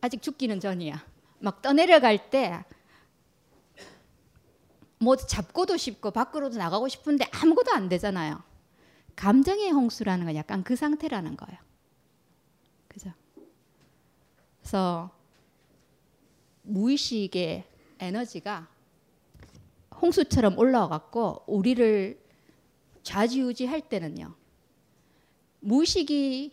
아직 0.00 0.22
죽기는 0.22 0.60
전이야. 0.60 1.04
막 1.40 1.62
떠내려갈 1.62 2.30
때 2.30 2.64
뭐 4.98 5.16
잡고도 5.16 5.76
싶고 5.76 6.10
밖으로도 6.10 6.56
나가고 6.56 6.88
싶은데 6.88 7.26
아무것도 7.32 7.72
안 7.72 7.88
되잖아요. 7.88 8.42
감정의 9.14 9.70
홍수라는 9.70 10.26
건 10.26 10.34
약간 10.36 10.62
그 10.62 10.76
상태라는 10.76 11.36
거예요. 11.36 11.58
그죠? 12.88 13.12
그래서 14.60 15.10
무의식의 16.62 17.64
에너지가 17.98 18.68
홍수처럼 20.00 20.58
올라와 20.58 20.88
갖고 20.88 21.42
우리를 21.46 22.20
좌지우지할 23.02 23.88
때는요. 23.88 24.34
무의식이 25.60 26.52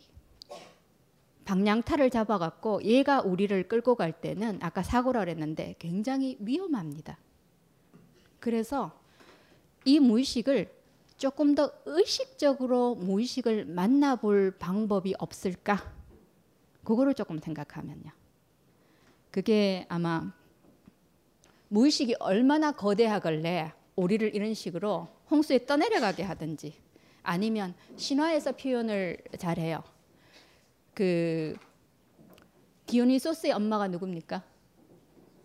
방향타를 1.46 2.10
잡아 2.10 2.38
갖고 2.38 2.82
얘가 2.84 3.22
우리를 3.22 3.68
끌고 3.68 3.96
갈 3.96 4.12
때는 4.12 4.60
아까 4.62 4.84
사고라 4.84 5.22
그랬는데 5.22 5.76
굉장히 5.80 6.38
위험합니다. 6.40 7.18
그래서 8.40 8.92
이 9.86 10.00
무의식을 10.00 10.72
조금 11.18 11.56
더 11.56 11.72
의식적으로 11.86 12.96
무의식을 12.96 13.66
만나볼 13.66 14.58
방법이 14.60 15.16
없을까? 15.20 15.94
그거를 16.84 17.14
조금 17.14 17.40
생각하면요. 17.40 18.12
그게 19.32 19.86
아마 19.90 20.32
무의식이 21.70 22.16
얼마나 22.20 22.72
거대하길래 22.72 23.74
우리를 23.96 24.36
이런 24.36 24.54
식으로 24.54 25.08
홍수에 25.32 25.66
떠내려가게 25.66 26.24
하든지 26.24 26.74
아니면 27.24 27.74
신화에서 27.96 28.54
표현을 28.54 29.18
잘해요. 29.38 29.84
그 30.94 31.56
디오니소스의 32.86 33.54
엄마가 33.54 33.88
누굽니까? 33.88 34.44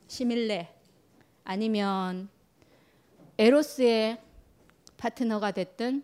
시밀레 0.06 0.74
아니면 1.44 2.28
에로스의 3.38 4.20
파트너가 4.96 5.52
됐던 5.52 6.02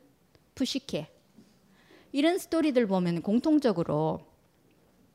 푸시케 0.55 1.09
이런 2.13 2.39
스토리들 2.39 2.87
보면 2.87 3.23
공통적으로 3.23 4.21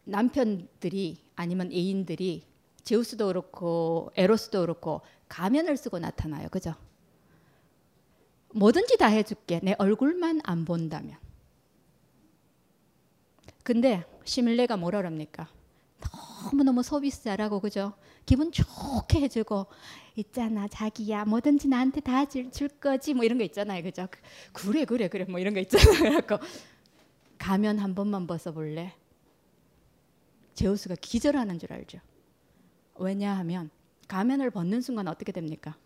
남편들이 0.04 1.24
아니면 1.36 1.72
애인들이 1.72 2.44
제우스도 2.84 3.28
그렇고 3.28 4.12
에로스도 4.16 4.62
그렇고 4.62 5.02
가면을 5.28 5.78
쓰고 5.78 6.00
나타나요. 6.00 6.50
그죠? 6.50 6.76
뭐든지 8.54 8.98
다 8.98 9.08
해줄게. 9.08 9.60
내 9.62 9.76
얼굴만 9.78 10.42
안 10.44 10.66
본다면. 10.66 11.18
근데 13.70 14.04
시밀레가 14.24 14.78
뭐라 14.78 14.98
그럽니까? 14.98 15.48
너무너무 16.52 16.82
서비스 16.82 17.22
잘하고 17.22 17.60
그죠? 17.60 17.94
기분 18.26 18.52
좋게 18.52 19.22
해주고 19.22 19.68
있잖아 20.16 20.68
자기야 20.68 21.26
뭐든지 21.26 21.68
나한테 21.68 22.02
다 22.02 22.26
줄 22.26 22.50
거지 22.80 23.14
뭐 23.14 23.24
이런 23.24 23.38
거 23.38 23.44
있잖아요 23.44 23.84
그죠? 23.84 24.08
그래 24.54 24.86
그래 24.86 25.08
그래 25.08 25.26
뭐 25.26 25.40
이런 25.40 25.54
거 25.54 25.60
있잖아요 25.60 25.86
그래갖고 26.02 26.44
가면 27.38 27.78
한 27.78 27.94
번만 27.94 28.26
벗어볼래? 28.26 28.96
제우스가 30.56 30.96
기절하는 31.00 31.60
줄 31.60 31.72
알죠? 31.72 32.00
왜냐하면 32.96 33.70
가면을 34.08 34.50
벗는 34.50 34.82
순간 34.82 35.08
어떻게 35.08 35.32
됩니까? 35.32 35.78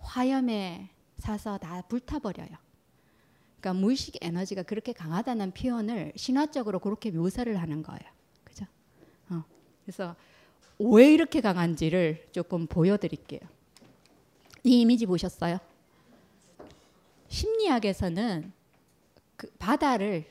화염에 0.00 0.90
사서 1.16 1.56
다 1.56 1.80
불타버려요. 1.88 2.50
그러니까 3.62 3.80
무의식 3.80 4.16
에너지가 4.20 4.64
그렇게 4.64 4.92
강하다는 4.92 5.52
표현을 5.52 6.12
신화적으로 6.16 6.80
그렇게 6.80 7.12
묘사를 7.12 7.56
하는 7.56 7.84
거예요. 7.84 8.02
그죠? 8.42 8.66
어. 9.30 9.44
그래서 9.84 10.16
왜 10.80 11.14
이렇게 11.14 11.40
강한지를 11.40 12.26
조금 12.32 12.66
보여드릴게요. 12.66 13.40
이 14.64 14.80
이미지 14.80 15.06
보셨어요? 15.06 15.58
심리학에서는 17.28 18.52
그 19.36 19.48
바다를 19.60 20.26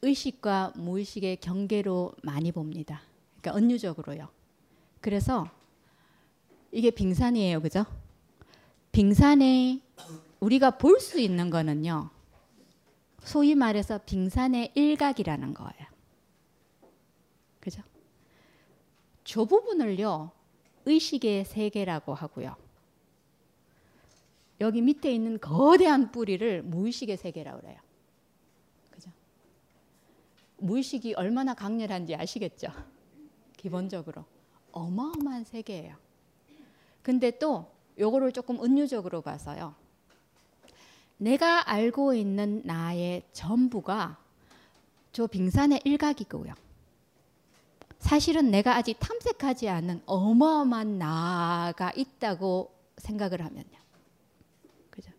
의식과 0.00 0.72
무의식의 0.76 1.40
경계로 1.42 2.14
많이 2.22 2.52
봅니다. 2.52 3.02
그러니까 3.40 3.58
은유적으로요. 3.62 4.28
그래서 5.02 5.46
이게 6.72 6.90
빙산이에요, 6.90 7.60
그죠? 7.60 7.84
빙산에 8.92 9.82
우리가 10.40 10.78
볼 10.78 11.00
수 11.00 11.18
있는 11.18 11.50
거는요. 11.50 12.10
소위 13.20 13.54
말해서 13.54 13.98
빙산의 14.06 14.72
일각이라는 14.74 15.54
거예요. 15.54 15.86
그죠? 17.60 17.82
저 19.24 19.44
부분을요. 19.44 20.30
의식의 20.86 21.44
세계라고 21.44 22.14
하고요. 22.14 22.56
여기 24.60 24.80
밑에 24.80 25.12
있는 25.12 25.38
거대한 25.38 26.10
뿌리를 26.10 26.62
무의식의 26.62 27.16
세계라고 27.16 27.60
그래요. 27.60 27.78
그죠? 28.90 29.10
무의식이 30.56 31.14
얼마나 31.14 31.54
강렬한지 31.54 32.14
아시겠죠? 32.14 32.68
기본적으로 33.56 34.24
어마어마한 34.72 35.44
세계예요. 35.44 35.96
근데 37.02 37.38
또 37.38 37.70
요거를 37.98 38.32
조금 38.32 38.62
은유적으로 38.62 39.20
봐서요. 39.22 39.74
내가 41.18 41.70
알고 41.70 42.14
있는 42.14 42.62
나의 42.64 43.22
전부가 43.32 44.18
저 45.12 45.26
빙산의 45.26 45.82
일각이고요. 45.84 46.54
사실은 47.98 48.50
내가 48.50 48.76
아직 48.76 48.98
탐색하지 49.00 49.68
않은 49.68 50.02
어마어마한 50.06 50.98
나가 50.98 51.92
있다고 51.96 52.72
생각을 52.96 53.44
하면요. 53.44 53.78
그죠? 54.90 55.10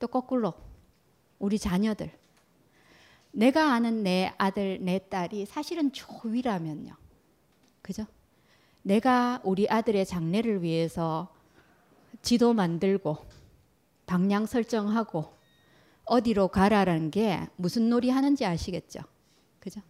또 0.00 0.08
거꾸로 0.08 0.54
우리 1.38 1.58
자녀들 1.58 2.10
내가 3.32 3.72
아는 3.72 4.02
내 4.02 4.32
아들, 4.38 4.78
내 4.80 4.98
딸이 5.08 5.46
사실은 5.46 5.92
조위라면요. 5.92 6.96
그죠? 7.82 8.04
내가 8.82 9.40
우리 9.44 9.68
아들의 9.68 10.04
장래를 10.04 10.62
위해서 10.62 11.32
지도 12.22 12.52
만들고 12.52 13.18
방향 14.10 14.44
설정하고 14.44 15.32
어디로 16.04 16.48
가라라는 16.48 17.12
게 17.12 17.46
무슨 17.54 17.88
놀이 17.88 18.10
하는지 18.10 18.44
아시겠죠? 18.44 19.02
그죠? 19.60 19.80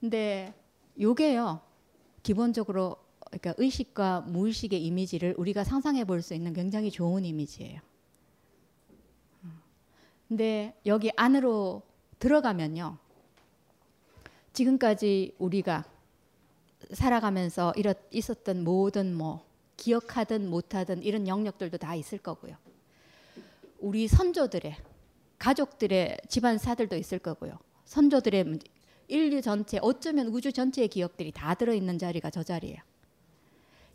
근데 0.00 0.54
요게요. 0.98 1.60
기본적으로 2.22 2.96
그러니까 3.26 3.52
의식과 3.58 4.22
무의식의 4.22 4.82
이미지를 4.82 5.34
우리가 5.36 5.64
상상해 5.64 6.04
볼 6.04 6.22
수 6.22 6.32
있는 6.32 6.54
굉장히 6.54 6.90
좋은 6.90 7.26
이미지예요. 7.26 7.82
근데 10.26 10.74
여기 10.86 11.10
안으로 11.14 11.82
들어가면요. 12.20 12.96
지금까지 14.54 15.34
우리가 15.38 15.84
살아가면서 16.92 17.74
있었던 18.12 18.64
모든 18.64 19.14
뭐 19.14 19.44
기억하든 19.76 20.48
못하든 20.48 21.02
이런 21.02 21.28
영역들도 21.28 21.76
다 21.76 21.94
있을 21.94 22.16
거고요. 22.16 22.56
우리 23.80 24.06
선조들의 24.06 24.76
가족들의 25.38 26.18
집안사들도 26.28 26.96
있을 26.96 27.18
거고요. 27.18 27.58
선조들의 27.86 28.58
인류 29.08 29.40
전체 29.40 29.78
어쩌면 29.82 30.28
우주 30.28 30.52
전체의 30.52 30.88
기억들이 30.88 31.32
다 31.32 31.54
들어 31.54 31.74
있는 31.74 31.98
자리가 31.98 32.30
저 32.30 32.42
자리예요. 32.42 32.78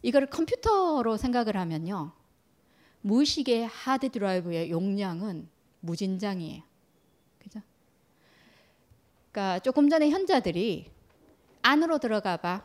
이걸 0.01 0.25
컴퓨터로 0.25 1.17
생각을 1.17 1.55
하면요. 1.55 2.11
무의식의 3.01 3.67
하드 3.67 4.09
드라이브의 4.09 4.71
용량은 4.71 5.47
무진장이에요. 5.81 6.63
그죠? 7.39 7.61
그러니까 9.31 9.59
조금 9.59 9.87
전에 9.87 10.09
현자들이 10.09 10.91
안으로 11.61 11.99
들어가 11.99 12.37
봐. 12.37 12.63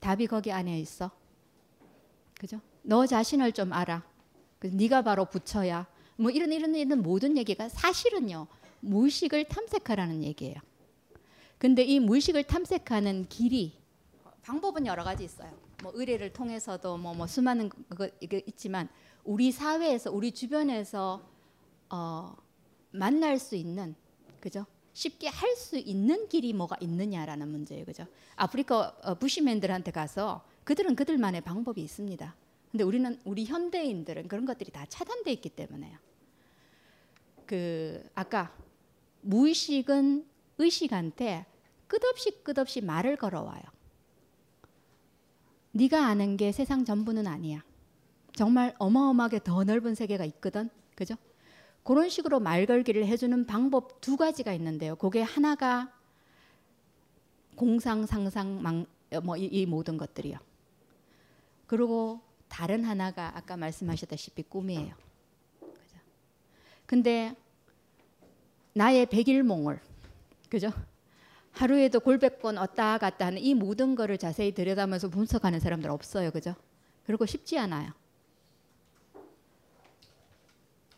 답이 0.00 0.28
거기 0.28 0.52
안에 0.52 0.78
있어. 0.78 1.10
그죠? 2.38 2.60
너 2.82 3.06
자신을 3.06 3.52
좀 3.52 3.72
알아. 3.72 4.02
그 4.60 4.68
네가 4.68 5.02
바로 5.02 5.24
부처야. 5.24 5.86
뭐 6.20 6.30
이런 6.30 6.52
이런 6.52 6.74
이런 6.74 7.02
모든 7.02 7.38
얘기가 7.38 7.70
사실은요. 7.70 8.46
무의식을 8.80 9.44
탐색하라는 9.44 10.22
얘기예요. 10.22 10.56
근데 11.56 11.82
이 11.82 11.98
무의식을 11.98 12.44
탐색하는 12.44 13.26
길이 13.28 13.72
방법은 14.42 14.86
여러 14.86 15.02
가지 15.02 15.24
있어요. 15.24 15.50
뭐 15.82 15.92
의뢰를 15.94 16.32
통해서도 16.32 16.98
뭐, 16.98 17.14
뭐 17.14 17.26
수많은 17.26 17.70
거 17.70 18.08
이게 18.20 18.42
있지만 18.46 18.88
우리 19.24 19.50
사회에서 19.50 20.10
우리 20.10 20.32
주변에서 20.32 21.26
어, 21.88 22.36
만날 22.90 23.38
수 23.38 23.56
있는 23.56 23.94
그죠? 24.40 24.66
쉽게 24.92 25.28
할 25.28 25.56
수 25.56 25.78
있는 25.78 26.28
길이 26.28 26.52
뭐가 26.52 26.76
있느냐라는 26.80 27.48
문제예요, 27.48 27.84
그죠? 27.86 28.06
아프리카 28.36 28.94
어, 29.02 29.14
부시맨들한테 29.14 29.90
가서 29.90 30.44
그들은 30.64 30.96
그들만의 30.96 31.40
방법이 31.42 31.80
있습니다. 31.82 32.34
근데 32.70 32.84
우리는 32.84 33.18
우리 33.24 33.46
현대인들은 33.46 34.28
그런 34.28 34.44
것들이 34.44 34.70
다 34.70 34.84
차단돼 34.86 35.32
있기 35.32 35.48
때문에요. 35.50 35.96
그 37.50 38.08
아까 38.14 38.56
무의식은 39.22 40.24
의식한테 40.58 41.46
끝없이 41.88 42.30
끝없이 42.44 42.80
말을 42.80 43.16
걸어와요. 43.16 43.60
네가 45.72 46.06
아는 46.06 46.36
게 46.36 46.52
세상 46.52 46.84
전부는 46.84 47.26
아니야. 47.26 47.64
정말 48.36 48.76
어마어마하게 48.78 49.40
더 49.42 49.64
넓은 49.64 49.96
세계가 49.96 50.24
있거든. 50.26 50.70
그죠? 50.94 51.16
그런 51.82 52.08
식으로 52.08 52.38
말 52.38 52.66
걸기를 52.66 53.04
해주는 53.08 53.44
방법 53.46 54.00
두 54.00 54.16
가지가 54.16 54.52
있는데요. 54.52 54.94
그게 54.94 55.20
하나가 55.20 55.92
공상, 57.56 58.06
상상, 58.06 58.62
망, 58.62 58.86
뭐 59.24 59.36
이 59.36 59.46
이 59.50 59.66
모든 59.66 59.96
것들이요. 59.96 60.38
그리고 61.66 62.20
다른 62.48 62.84
하나가 62.84 63.36
아까 63.36 63.56
말씀하셨다시피 63.56 64.44
꿈이에요. 64.44 64.94
근데 66.90 67.36
나의 68.72 69.06
백일몽을 69.06 69.78
그죠? 70.48 70.72
하루에도 71.52 72.00
골백번 72.00 72.56
왔다 72.56 72.98
갔다 72.98 73.26
하는 73.26 73.38
이 73.38 73.54
모든 73.54 73.94
거를 73.94 74.18
자세히 74.18 74.52
들여다면서 74.52 75.08
분석하는 75.08 75.60
사람들 75.60 75.88
없어요. 75.88 76.32
그죠? 76.32 76.56
그리고 77.06 77.26
쉽지 77.26 77.56
않아요. 77.60 77.92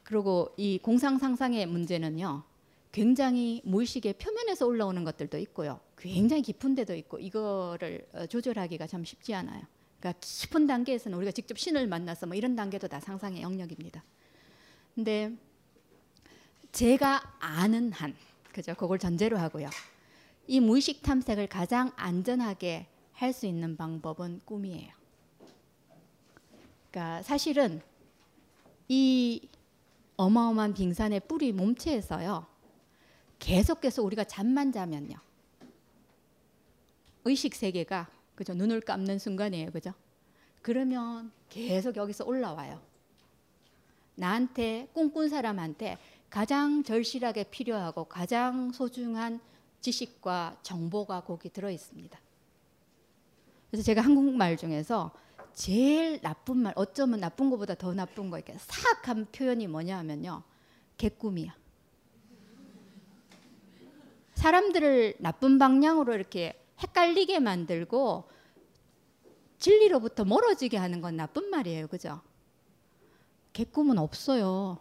그리고 0.02 0.55
이 0.57 0.78
공상 0.78 1.18
상상의 1.18 1.66
문제는요. 1.66 2.42
굉장히 2.90 3.61
무의식의 3.62 4.14
표면에서 4.14 4.66
올라오는 4.66 5.05
것들도 5.05 5.37
있고요. 5.40 5.78
굉장히 5.98 6.40
깊은 6.40 6.74
데도 6.74 6.94
있고 6.94 7.18
이거를 7.18 8.09
어, 8.14 8.24
조절하기가 8.24 8.87
참 8.87 9.05
쉽지 9.05 9.35
않아요. 9.35 9.62
그러니까 10.00 10.18
깊은 10.22 10.66
단계에서는 10.66 11.18
우리가 11.18 11.33
직접 11.33 11.59
신을 11.59 11.87
만나서 11.87 12.28
뭐 12.28 12.35
이런 12.35 12.57
단계도 12.57 12.88
다 12.88 12.98
상상의 12.98 13.42
영역입니다. 13.42 14.02
근데 14.94 15.37
제가 16.72 17.37
아는 17.38 17.92
한 17.92 18.14
그죠? 18.52 18.74
그걸 18.74 18.98
전제로 18.98 19.38
하고요. 19.38 19.68
이 20.46 20.58
무의식 20.61 21.02
탐색을 21.02 21.46
가장 21.46 21.92
안전하게 21.96 22.87
할 23.12 23.32
수 23.32 23.46
있는 23.46 23.76
방법은 23.76 24.40
꿈이에요. 24.44 24.90
그러니까 26.90 27.22
사실은 27.22 27.80
이 28.88 29.48
어마어마한 30.16 30.74
빙산의 30.74 31.20
뿌리 31.28 31.52
몸체에서요. 31.52 32.46
계속해서 33.38 34.02
우리가 34.02 34.24
잠만 34.24 34.72
자면요. 34.72 35.16
의식 37.24 37.54
세계가 37.54 38.08
그죠? 38.35 38.54
눈을 38.54 38.80
감는 38.80 39.18
순간이에요. 39.18 39.70
그죠? 39.70 39.92
그러면 40.62 41.30
계속 41.48 41.96
여기서 41.96 42.24
올라와요. 42.24 42.80
나한테 44.16 44.88
꿈꾼 44.94 45.28
사람한테 45.28 45.96
가장 46.33 46.83
절실하게 46.83 47.45
필요하고 47.45 48.05
가장 48.05 48.73
소중한 48.73 49.38
지식과 49.83 50.61
정보가 50.62 51.25
거기 51.25 51.51
들어 51.51 51.71
있습니다. 51.71 52.18
그래서 53.71 53.85
제가 53.85 54.01
한국말 54.01 54.57
중에서 54.57 55.12
제일 55.53 56.23
나쁜 56.23 56.57
말, 56.57 56.73
어쩌면 56.75 57.21
나쁜 57.21 57.51
것보다 57.51 57.75
더 57.75 57.92
나쁜 57.92 58.31
거 58.31 58.38
이렇게 58.38 58.57
사악한 58.57 59.27
표현이 59.31 59.66
뭐냐 59.66 59.99
하면요. 59.99 60.42
개꿈이야. 60.97 61.55
사람들을 64.33 65.16
나쁜 65.18 65.59
방향으로 65.59 66.14
이렇게 66.14 66.59
헷갈리게 66.79 67.40
만들고 67.40 68.25
진리로부터 69.59 70.25
멀어지게 70.25 70.79
하는 70.79 71.03
건 71.03 71.16
나쁜 71.16 71.51
말이에요. 71.51 71.88
그죠? 71.88 72.23
개꿈은 73.53 73.99
없어요. 73.99 74.79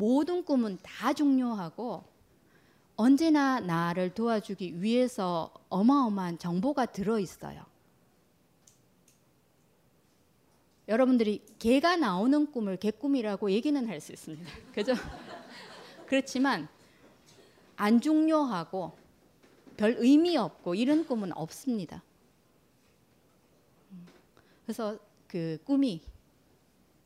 모든 0.00 0.42
꿈은 0.42 0.78
다 0.82 1.12
중요하고 1.12 2.02
언제나 2.96 3.60
나를 3.60 4.14
도와주기 4.14 4.80
위해서 4.82 5.52
어마어마한 5.68 6.38
정보가 6.38 6.86
들어 6.86 7.18
있어요. 7.18 7.66
여러분들이 10.88 11.44
개가 11.58 11.96
나오는 11.96 12.50
꿈을 12.50 12.78
개꿈이라고 12.78 13.50
얘기는 13.50 13.86
할 13.86 14.00
수 14.00 14.12
있습니다. 14.12 14.50
그죠? 14.72 14.94
그렇지만 16.06 16.66
안 17.76 18.00
중요하고 18.00 18.92
별 19.76 19.96
의미 19.98 20.38
없고 20.38 20.74
이런 20.74 21.06
꿈은 21.06 21.36
없습니다. 21.36 22.02
그래서 24.64 24.98
그 25.28 25.58
꿈이 25.64 26.00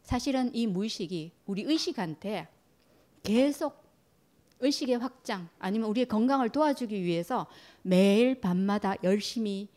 사실은 0.04 0.54
이 0.54 0.68
무의식이 0.68 1.32
우리 1.46 1.62
의식한테 1.62 2.53
계속 3.24 3.82
의식의 4.60 4.98
확장 4.98 5.48
아니면 5.58 5.90
우리의 5.90 6.06
건강을 6.06 6.50
도와주기 6.50 7.02
위해서 7.02 7.46
매일 7.82 8.40
밤마다 8.40 8.94
열심히 9.02 9.68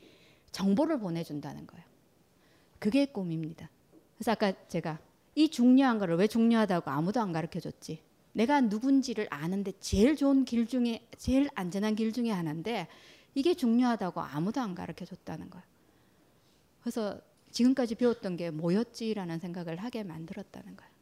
정보를 0.51 0.99
보내준다는 0.99 1.65
거예요. 1.65 1.83
그게 2.77 3.05
꿈입니다. 3.05 3.69
그래서 4.15 4.31
아까 4.31 4.53
제가 4.67 4.99
이 5.33 5.49
중요한 5.49 5.97
거를 5.97 6.15
왜 6.17 6.27
중요하다고 6.27 6.91
아무도 6.91 7.19
안 7.21 7.31
가르쳐 7.31 7.59
줬지? 7.59 8.01
내가 8.33 8.61
누군지를 8.61 9.27
아는데 9.29 9.73
제일 9.79 10.15
좋은 10.15 10.45
길 10.45 10.67
중에 10.67 11.07
제일 11.17 11.49
안전한 11.55 11.95
길 11.95 12.11
중에 12.13 12.29
하나인데 12.29 12.87
이게 13.33 13.55
중요하다고 13.55 14.21
아무도 14.21 14.61
안 14.61 14.75
가르쳐 14.75 15.05
줬다는 15.05 15.49
거예요. 15.49 15.65
그래서 16.81 17.19
지금까지 17.51 17.95
배웠던 17.95 18.37
게 18.37 18.51
뭐였지라는 18.51 19.39
생각을 19.39 19.77
하게 19.77 20.03
만들었다는 20.03 20.77
거예요. 20.77 20.96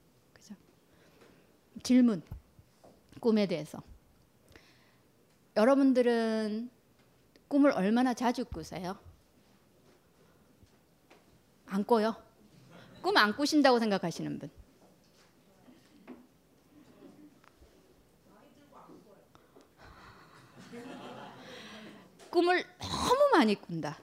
질문. 1.83 2.21
꿈에 3.19 3.47
대해서. 3.47 3.81
여러분들은 5.55 6.69
꿈을 7.47 7.71
얼마나 7.71 8.13
자주 8.13 8.43
꾸세요? 8.45 8.97
안 11.67 11.83
꿔요? 11.85 12.15
꿈 13.01 13.17
안 13.17 13.35
꾸신다고 13.35 13.79
생각하시는 13.79 14.39
분? 14.39 14.49
꿈을 22.29 22.63
너무 22.79 23.29
많이 23.31 23.55
꾼다. 23.55 23.97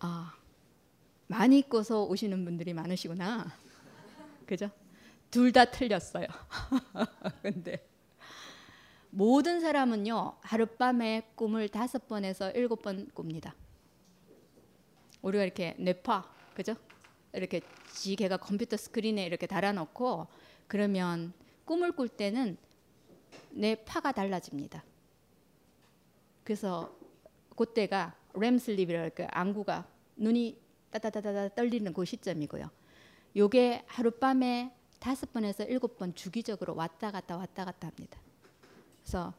아, 0.00 0.34
많이 1.26 1.66
꿔서 1.68 2.04
오시는 2.04 2.44
분들이 2.44 2.74
많으시구나. 2.74 3.46
그죠? 4.46 4.70
둘 5.30 5.52
다 5.52 5.64
틀렸어요. 5.66 6.26
근데 7.42 7.86
모든 9.10 9.60
사람은요, 9.60 10.36
하룻밤에 10.42 11.32
꿈을 11.34 11.68
다섯 11.68 12.06
번에서 12.08 12.50
일곱 12.52 12.82
번 12.82 13.08
꿉니다. 13.14 13.54
우리가 15.22 15.44
이렇게 15.44 15.74
뇌파, 15.78 16.30
그죠? 16.54 16.74
이렇게 17.32 17.60
지개가 17.92 18.38
컴퓨터 18.38 18.76
스크린에 18.76 19.24
이렇게 19.24 19.46
달아놓고 19.46 20.26
그러면 20.66 21.32
꿈을 21.64 21.92
꿀 21.92 22.08
때는 22.08 22.56
뇌파가 23.50 24.12
달라집니다. 24.12 24.84
그래서 26.44 26.96
그때가 27.56 28.14
램슬립이랄까 28.34 29.28
안구가 29.30 29.86
눈이 30.16 30.58
따다다다다 30.90 31.54
떨리는 31.54 31.92
그 31.92 32.04
시점이고요. 32.04 32.70
요게 33.36 33.84
하룻밤에 33.86 34.72
다섯 34.98 35.32
번에서 35.32 35.64
일곱 35.64 35.96
번 35.96 36.14
주기적으로 36.14 36.74
왔다 36.74 37.10
갔다 37.10 37.36
왔다 37.36 37.64
갔다 37.64 37.88
합니다. 37.88 38.18
그래서 39.02 39.32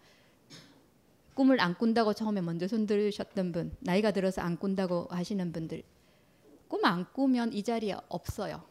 꿈을 1.34 1.60
안 1.60 1.78
꾼다고 1.78 2.13
처음에 2.13 2.41
먼저 2.41 2.67
손 2.67 2.86
들으셨던 2.86 3.52
분, 3.52 3.76
나이가 3.80 4.12
들어서 4.12 4.41
안 4.41 4.58
꾼다고 4.58 5.08
하시는 5.10 5.52
분들, 5.52 5.84
꿈 6.67 6.86
안 6.86 7.06
꾸면 7.13 7.54
이 7.54 7.63
자리에 7.63 7.95
없어요. 8.10 8.63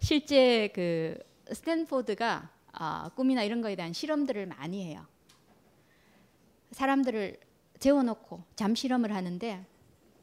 실제 0.00 0.68
그 0.74 1.18
스탠포드가 1.52 2.50
아, 2.72 3.10
꿈이나 3.16 3.42
이런 3.42 3.62
거에 3.62 3.74
대한 3.74 3.92
실험들을 3.92 4.46
많이 4.46 4.84
해요. 4.84 5.06
사람들을 6.72 7.38
재워놓고 7.78 8.44
잠 8.54 8.74
실험을 8.74 9.14
하는데 9.14 9.66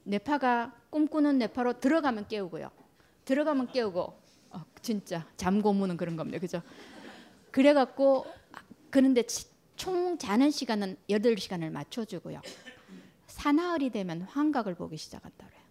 뇌파가 0.03 0.73
꿈꾸는 0.97 1.39
뇌파로 1.39 1.79
들어가면 1.79 2.27
깨우고요. 2.27 2.69
들어가면 3.25 3.71
깨우고 3.71 4.13
어, 4.51 4.65
진짜 4.83 5.27
잠 5.37 5.59
고무는 5.63 5.97
그런 5.97 6.15
겁니다. 6.15 6.37
그죠? 6.37 6.61
그래갖고 7.49 8.27
그런데 8.91 9.23
치- 9.23 9.47
총 9.75 10.19
자는 10.19 10.51
시간은 10.51 10.97
8시간을 11.09 11.71
맞춰주고요. 11.71 12.39
사나흘이 13.25 13.89
되면 13.89 14.21
환각을 14.21 14.75
보기 14.75 14.97
시작한다 14.97 15.47
그래요. 15.47 15.61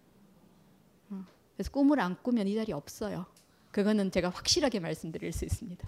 어, 1.11 1.25
그래서 1.55 1.71
꿈을 1.71 2.01
안 2.01 2.21
꾸면 2.21 2.49
이 2.49 2.55
자리 2.55 2.73
없어요. 2.73 3.25
그거는 3.71 4.11
제가 4.11 4.27
확실하게 4.27 4.81
말씀드릴 4.81 5.31
수 5.31 5.45
있습니다. 5.45 5.87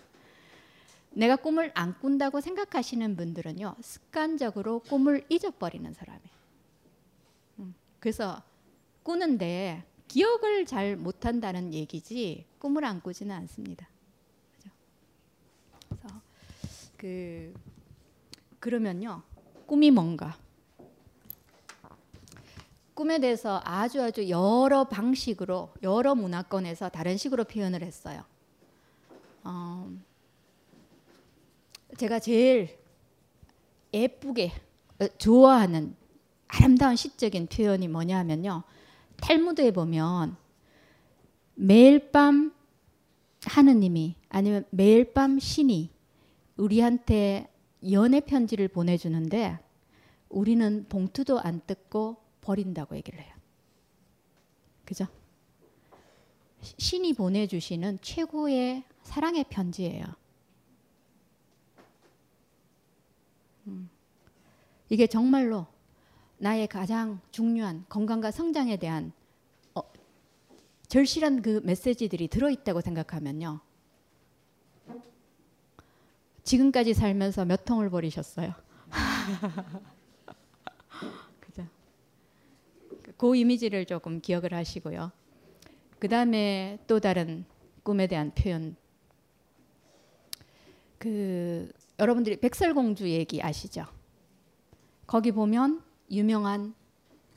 내가 1.12 1.36
꿈을 1.36 1.72
안 1.76 2.00
꾼다고 2.00 2.40
생각하시는 2.40 3.18
분들은요 3.18 3.76
습관적으로 3.82 4.80
꿈을 4.80 5.26
잊어버리는 5.28 5.92
사람이에요. 5.92 6.36
음, 7.60 7.76
그래서 8.00 8.42
꾸는데 9.06 9.84
기억을 10.08 10.66
잘 10.66 10.96
못한다는 10.96 11.74
얘기지 11.74 12.44
꿈을 12.58 12.84
안 12.84 13.02
꾸지는 13.02 13.36
않습니다. 13.36 13.88
그래서 15.88 16.22
그 16.98 17.54
그러면요 18.60 19.22
꿈이 19.68 19.92
뭔가 19.92 20.36
꿈에 22.96 23.20
대해서 23.20 23.62
아주 23.64 24.02
아주 24.02 24.28
여러 24.28 24.86
방식으로 24.86 25.72
여러 25.84 26.16
문화권에서 26.16 26.90
다른 26.90 27.18
식으로 27.18 27.44
표현을 27.44 27.84
했어요. 27.84 28.24
어, 29.44 29.92
제가 31.98 32.20
제일 32.20 32.80
예쁘게 33.94 34.52
어, 35.00 35.08
좋아하는 35.20 35.96
아름다운 36.48 36.96
시적인 36.96 37.48
표현이 37.48 37.88
뭐냐면요. 37.90 38.64
탈무드에 39.18 39.72
보면 39.72 40.36
매일 41.56 42.12
밤 42.12 42.54
하느님이 43.44 44.16
아니면 44.30 44.66
매일 44.72 45.14
밤 45.14 45.40
신이 45.40 45.92
우리한테 46.58 47.52
연애 47.92 48.20
편지를 48.20 48.68
보내주는데 48.68 49.60
우리는 50.30 50.86
봉투도 50.90 51.40
안 51.40 51.62
뜯고 51.66 52.18
버린다고 52.42 52.96
얘기를 52.96 53.20
해요. 53.20 53.34
그죠? 54.84 55.06
시- 56.62 56.76
신이 56.78 57.14
보내주시는 57.14 58.00
최고의 58.02 58.84
사랑의 59.04 59.46
편지예요. 59.50 60.04
음. 63.68 63.90
이게 64.90 65.08
정말로 65.08 65.68
나의 66.38 66.68
가장 66.68 67.20
중요한 67.32 67.86
건강과 67.90 68.32
성장에 68.32 68.78
대한 68.78 69.12
어, 69.74 69.82
절실한 70.88 71.42
그 71.42 71.62
메시지들이 71.64 72.28
들어있다고 72.28 72.82
생각하면요. 72.82 73.62
지금까지 76.44 76.94
살면서 76.94 77.46
몇 77.46 77.66
통을 77.66 77.90
버리셨어요? 77.90 78.54
그죠? 81.40 81.66
그 83.18 83.36
이미지를 83.36 83.86
조금 83.86 84.22
기억을 84.22 84.54
하시고요. 84.54 85.12
그 85.98 86.08
다음에 86.08 86.78
또 86.86 87.00
다른 87.00 87.46
꿈에 87.82 88.06
대한 88.08 88.32
표현. 88.36 88.76
그 91.00 91.72
여러분들이 91.98 92.38
백설공주 92.38 93.10
얘기 93.10 93.42
아시죠? 93.42 93.86
거기 95.08 95.32
보면 95.32 95.85
유명한 96.12 96.74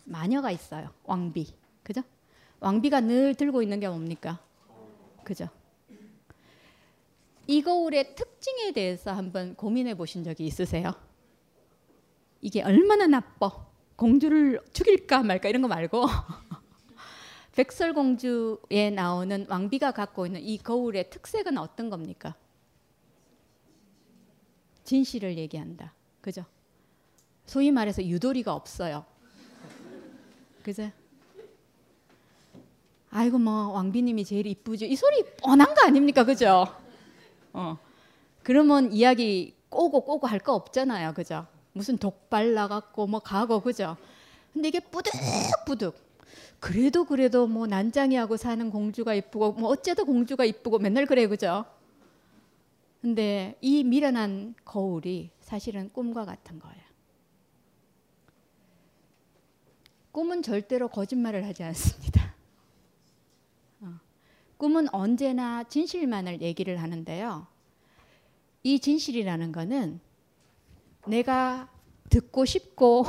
마녀가 0.04 0.50
있어요. 0.50 0.90
왕비. 1.04 1.54
그죠? 1.83 2.02
왕비가 2.61 3.00
늘 3.00 3.35
들고 3.35 3.62
있는 3.62 3.81
게 3.81 3.88
뭡니까? 3.88 4.40
그죠? 5.24 5.48
이 7.46 7.62
거울의 7.62 8.14
특징에 8.14 8.72
대해서 8.72 9.12
한번 9.12 9.54
고민해 9.54 9.94
보신 9.96 10.22
적이 10.22 10.46
있으세요? 10.46 10.92
이게 12.40 12.62
얼마나 12.62 13.07
나빠? 13.07 13.66
공주를 13.96 14.61
죽일까 14.72 15.22
말까 15.24 15.48
이런 15.48 15.62
거 15.62 15.68
말고 15.68 16.07
백설공주에 17.57 18.90
나오는 18.94 19.46
왕비가 19.48 19.90
갖고 19.90 20.26
있는 20.26 20.40
이 20.40 20.59
거울의 20.59 21.11
특색은 21.11 21.59
어떤 21.59 21.90
겁니까? 21.90 22.37
진실을 24.85 25.37
얘기한다. 25.37 25.92
그죠? 26.20 26.44
소위 27.48 27.70
말해서 27.72 28.04
유도리가 28.04 28.54
없어요. 28.54 29.04
그죠? 30.62 30.90
아이고 33.11 33.38
뭐 33.38 33.68
왕비님이 33.72 34.24
제일 34.26 34.46
이쁘죠. 34.46 34.84
이 34.84 34.94
소리 34.94 35.24
뻔한 35.38 35.74
거 35.74 35.87
아닙니까? 35.87 36.24
그죠? 36.24 36.66
어. 37.54 37.78
그러면 38.42 38.92
이야기 38.92 39.54
꼬고 39.70 40.02
꼬고 40.02 40.26
할 40.26 40.40
거 40.40 40.54
없잖아요. 40.54 41.14
그죠? 41.14 41.46
무슨 41.72 41.96
독발 41.96 42.52
나갔고 42.52 43.06
뭐 43.06 43.20
가고 43.20 43.61
그죠? 43.61 43.96
근데 44.52 44.68
이게 44.68 44.80
뿌득뿌득 44.80 45.94
그래도 46.61 47.04
그래도 47.06 47.46
뭐 47.46 47.66
난장이하고 47.66 48.37
사는 48.37 48.70
공주가 48.70 49.14
이쁘고 49.14 49.52
뭐 49.52 49.70
어째도 49.70 50.04
공주가 50.04 50.44
이쁘고 50.44 50.78
맨날 50.80 51.06
그래 51.06 51.26
그죠? 51.28 51.64
근데 53.00 53.56
이 53.62 53.84
미련한 53.84 54.54
거울이 54.66 55.30
사실은 55.40 55.88
꿈과 55.94 56.26
같은 56.26 56.58
거예요. 56.58 56.88
꿈은 60.18 60.42
절대로 60.42 60.88
거짓말을 60.88 61.46
하지 61.46 61.62
않습니다. 61.62 62.35
어. 63.83 64.00
꿈은 64.57 64.92
언제나 64.92 65.62
진실만을 65.62 66.42
얘기를 66.42 66.83
하는데요. 66.83 67.46
이 68.64 68.81
진실이라는 68.81 69.52
거는 69.52 70.00
내가 71.07 71.70
듣고 72.11 72.46
싶고 72.46 73.07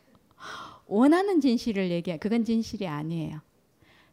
원하는 0.88 1.42
진실을 1.42 1.90
얘기해. 1.90 2.16
그건 2.16 2.46
진실이 2.46 2.86
아니에요. 2.86 3.42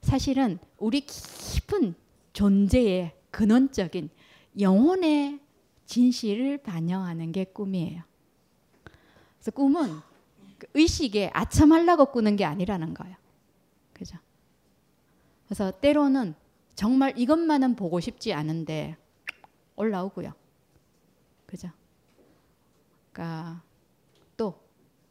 사실은 0.02 0.60
우리 0.80 1.06
깊은 1.06 1.96
존재의 2.34 3.14
근원적인 3.32 4.10
영혼의 4.60 5.40
진실을 5.86 6.58
반영하는 6.58 7.32
게 7.32 7.46
꿈이에요. 7.46 8.04
그래서 9.40 9.52
꿈은 9.52 9.88
그 9.88 10.11
의식에 10.74 11.32
아첨하려고 11.34 12.06
꾸는 12.06 12.36
게 12.36 12.46
아니라는 12.46 12.94
거예요. 12.94 13.16
그죠? 13.94 14.18
그래서 15.46 15.72
때로는 15.72 16.34
정말 16.76 17.14
이것만은 17.18 17.76
보고 17.76 18.00
싶지 18.00 18.34
않은데 18.34 18.98
올라오고요. 19.76 20.34
그죠? 21.46 21.70
그러니까 23.12 23.62
또 24.38 24.60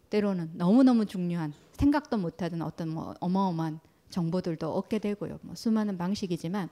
때로는 0.09 0.53
너무너무 0.55 1.07
중요한 1.07 1.53
생각도 1.73 2.17
못하던 2.17 2.63
어떤 2.63 2.89
뭐 2.89 3.15
어마어마한 3.21 3.81
정보들도 4.09 4.73
얻게 4.73 4.99
되고요. 4.99 5.39
뭐 5.43 5.55
수많은 5.55 5.99
방식이지만 5.99 6.69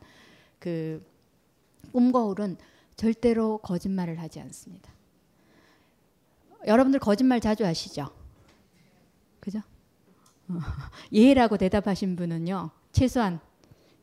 그 0.59 1.05
꿈거울은 1.93 2.57
절대로 2.97 3.59
거짓말을 3.59 4.21
하지 4.21 4.41
않습니다. 4.41 4.91
여러분들 6.67 6.99
거짓말 6.99 7.41
자주 7.41 7.65
하시죠? 7.65 8.18
어, 10.49 10.59
예라고 11.13 11.57
대답하신 11.57 12.17
분은요, 12.17 12.71
최소한 12.93 13.41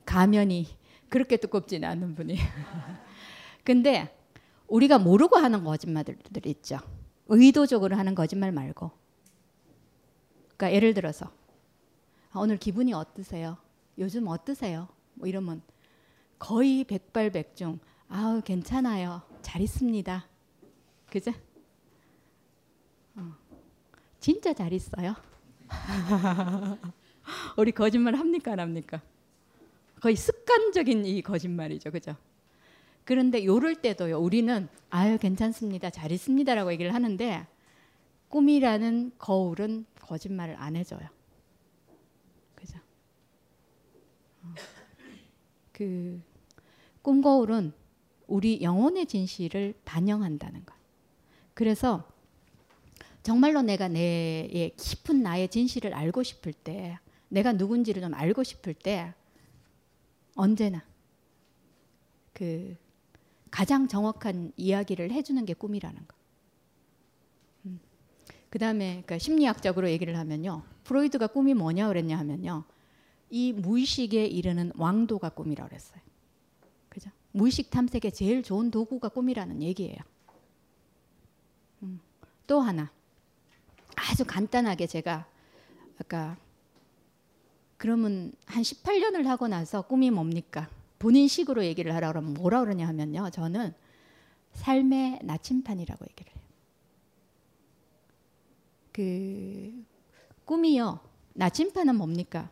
가면이 0.06 0.68
그렇게 1.10 1.38
두껍지는 1.38 1.88
않은 1.90 2.16
분이. 2.16 2.38
근데 3.64 4.16
우리가 4.68 5.00
모르고 5.00 5.38
하는 5.38 5.64
거짓말들이 5.64 6.50
있죠. 6.52 6.80
의도적으로 7.28 7.96
하는 7.96 8.16
거짓말 8.16 8.52
말고. 8.52 8.92
그러니까 10.56 10.76
예를 10.76 10.94
들어서 10.94 11.32
아, 12.32 12.40
오늘 12.40 12.58
기분이 12.58 12.94
어떠세요? 12.94 13.58
요즘 13.98 14.28
어떠세요? 14.28 14.88
뭐 15.14 15.28
이러면 15.28 15.62
거의 16.38 16.84
백발백중 16.84 17.80
아우 18.10 18.42
괜찮아요. 18.42 19.22
잘 19.42 19.62
있습니다. 19.62 20.28
그죠? 21.10 21.32
어. 23.16 23.34
진짜 24.20 24.54
잘 24.54 24.74
있어요. 24.74 25.16
우리 27.58 27.72
거짓말 27.72 28.16
합니까 28.16 28.54
안 28.54 28.60
합니까? 28.60 29.02
거의 30.00 30.16
습관적인 30.16 31.06
이 31.06 31.22
거짓말이죠. 31.22 31.92
그죠? 31.92 32.16
그런데 33.04 33.46
요럴 33.46 33.76
때도요. 33.76 34.20
우리는 34.20 34.68
아유 34.90 35.18
괜찮습니다. 35.18 35.90
잘 35.90 36.12
있습니다라고 36.12 36.72
얘기를 36.74 36.94
하는데 36.94 37.48
꿈이라는 38.30 39.14
거울은 39.18 39.86
거짓말을 40.02 40.56
안 40.58 40.76
해줘요. 40.76 41.08
그죠? 42.56 42.80
어. 44.44 44.54
그 45.72 46.22
꿈거울은 47.02 47.74
우리 48.28 48.62
영혼의 48.62 49.06
진실을 49.06 49.76
반영한다는 49.86 50.66
거. 50.66 50.74
그래서 51.54 52.08
정말로 53.26 53.64
내가 53.64 53.88
내의 53.88 54.76
깊은 54.78 55.24
나의 55.24 55.48
진실을 55.48 55.96
알고 55.96 56.22
싶을 56.22 56.54
때, 56.54 57.00
내가 57.28 57.54
누군지를 57.54 58.04
좀 58.04 58.14
알고 58.14 58.44
싶을 58.44 58.76
때, 58.76 59.16
언제나 60.36 60.86
그 62.34 62.78
가장 63.50 63.88
정확한 63.88 64.54
이야기를 64.58 65.10
해주는 65.10 65.44
게 65.44 65.56
꿈이라는 65.56 66.08
거. 66.08 66.16
음. 67.66 67.80
그 68.52 68.60
다음에 68.60 68.90
그러니까 68.92 69.18
심리학적으로 69.18 69.90
얘기를 69.90 70.16
하면요. 70.20 70.62
프로이드가 70.84 71.26
꿈이 71.26 71.56
뭐냐 71.56 71.88
그랬냐 71.88 72.20
하면요. 72.20 72.64
이 73.32 73.54
무의식에 73.54 74.24
이르는 74.24 74.72
왕도가 74.76 75.30
꿈이라고 75.30 75.68
그랬어요. 75.68 76.00
그죠? 76.90 77.10
무의식 77.32 77.72
탐색에 77.72 78.12
제일 78.12 78.44
좋은 78.44 78.70
도구가 78.70 79.10
꿈이라는 79.10 79.64
얘기예요. 79.64 79.98
음. 81.82 82.00
또 82.46 82.62
하나. 82.62 82.94
아주 83.96 84.26
간단하게 84.26 84.88
제가 84.88 85.26
아까 86.00 86.38
그러면 87.78 88.34
한 88.46 88.64
18년을 88.64 89.26
하고 89.26 89.48
나서 89.48 89.82
꿈이 89.82 90.12
뭡니까? 90.12 90.70
본인 91.00 91.28
식으로 91.28 91.66
얘기를 91.66 91.94
하라 91.94 92.10
그러면 92.10 92.34
뭐라 92.34 92.62
그러냐 92.62 92.88
하면요. 92.88 93.30
저는 93.32 93.74
삶의 94.54 95.20
나침판이라고 95.24 96.06
얘기를 96.10 96.34
해요. 96.34 96.42
그 98.92 99.86
꿈이요. 100.46 101.00
나침판은 101.34 101.96
뭡니까? 101.96 102.50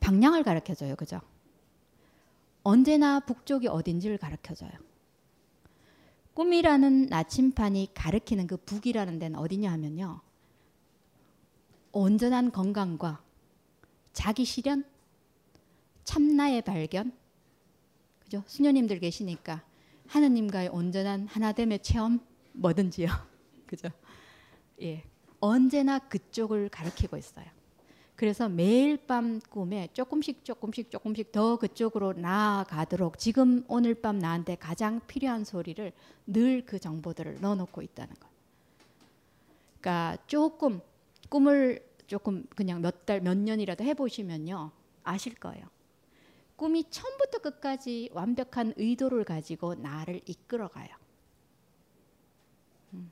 방향을 0.00 0.44
가르쳐 0.44 0.74
줘요. 0.74 0.94
그죠? 0.94 1.20
언제나 2.62 3.20
북쪽이 3.20 3.68
어딘지를 3.68 4.18
가르쳐 4.18 4.54
줘요. 4.54 4.70
꿈이라는 6.34 7.06
나침판이 7.06 7.90
가리키는 7.94 8.46
그 8.46 8.56
북이라는 8.56 9.18
데는 9.18 9.38
어디냐 9.38 9.70
하면요. 9.70 10.20
온전한 11.92 12.50
건강과 12.50 13.22
자기 14.12 14.44
실현, 14.44 14.84
참나의 16.02 16.62
발견, 16.62 17.12
그죠? 18.20 18.42
수녀님들 18.46 18.98
계시니까 18.98 19.64
하느님과의 20.08 20.68
온전한 20.68 21.26
하나됨의 21.28 21.82
체험 21.82 22.18
뭐든지요, 22.52 23.08
그죠? 23.66 23.88
예, 24.82 25.04
언제나 25.40 25.98
그쪽을 26.00 26.68
가리키고 26.68 27.16
있어요. 27.16 27.46
그래서 28.16 28.48
매일 28.48 28.96
밤 28.96 29.40
꿈에 29.40 29.88
조금씩 29.92 30.44
조금씩 30.44 30.90
조금씩 30.90 31.32
더 31.32 31.56
그쪽으로 31.56 32.12
나아가도록 32.12 33.18
지금 33.18 33.64
오늘 33.66 33.94
밤 33.94 34.18
나한테 34.18 34.54
가장 34.56 35.00
필요한 35.06 35.44
소리를 35.44 35.92
늘 36.26 36.64
그 36.64 36.78
정보들을 36.78 37.40
넣어놓고 37.40 37.82
있다는 37.82 38.14
것. 38.14 38.28
그러니까 39.80 40.16
조금 40.26 40.80
꿈을 41.28 41.84
조금 42.06 42.44
그냥 42.50 42.80
몇 42.80 43.04
달, 43.06 43.20
몇 43.20 43.36
년이라도 43.36 43.84
해보시면요. 43.84 44.70
아실 45.02 45.34
거예요. 45.34 45.66
꿈이 46.56 46.84
처음부터 46.88 47.38
끝까지 47.38 48.10
완벽한 48.12 48.74
의도를 48.76 49.24
가지고 49.24 49.74
나를 49.74 50.20
이끌어가요. 50.26 50.88
음. 52.94 53.10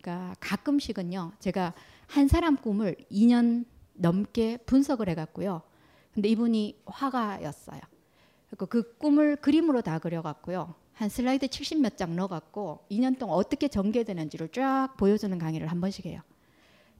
그러니까 0.00 0.34
가끔씩은요. 0.40 1.32
제가 1.38 1.74
한 2.08 2.28
사람 2.28 2.56
꿈을 2.56 2.96
2년 3.10 3.64
넘게 4.00 4.58
분석을 4.66 5.08
해갔고요. 5.10 5.62
근데 6.14 6.28
이분이 6.28 6.82
화가였어요. 6.86 7.80
그 8.68 8.96
꿈을 8.98 9.36
그림으로 9.36 9.80
다 9.80 9.98
그려갔고요. 9.98 10.74
한 10.94 11.08
슬라이드 11.08 11.48
70 11.48 11.80
몇 11.80 11.96
장 11.96 12.16
넣어갖고 12.16 12.84
2년 12.90 13.18
동안 13.18 13.36
어떻게 13.36 13.68
전개되는지를 13.68 14.48
쫙 14.48 14.94
보여주는 14.96 15.36
강의를 15.38 15.68
한 15.68 15.80
번씩 15.80 16.06
해요. 16.06 16.20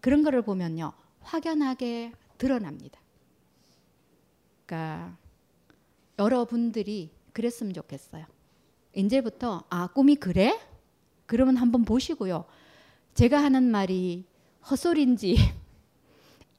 그런 0.01 0.22
거를 0.22 0.42
보면요. 0.42 0.92
확연하게 1.20 2.12
드러납니다. 2.38 2.98
그러니까 4.64 5.16
여러분들이 6.18 7.11
그랬으면 7.32 7.72
좋겠어요. 7.74 8.24
이제부터 8.94 9.64
아 9.70 9.88
꿈이 9.88 10.16
그래? 10.16 10.59
그러면 11.26 11.57
한번 11.57 11.84
보시고요. 11.84 12.44
제가 13.14 13.42
하는 13.42 13.64
말이 13.70 14.24
헛소리인지 14.70 15.36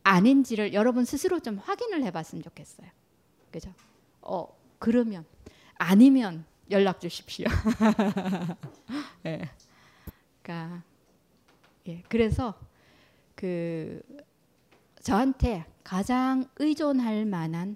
아닌지를 0.04 0.74
여러분 0.74 1.06
스스로 1.06 1.40
좀 1.40 1.58
확인을 1.58 2.04
해봤으면 2.04 2.44
좋겠어요. 2.44 2.88
그죠? 3.52 3.74
어 4.22 4.48
그러면 4.80 5.26
아니면 5.76 6.46
연락 6.70 7.00
주십시오. 7.02 7.46
예. 9.26 9.50
그러니까 10.42 10.84
예. 11.88 12.02
그래서 12.10 12.58
그 13.36 14.02
저한테 15.02 15.66
가장 15.84 16.48
의존할 16.58 17.26
만한 17.26 17.76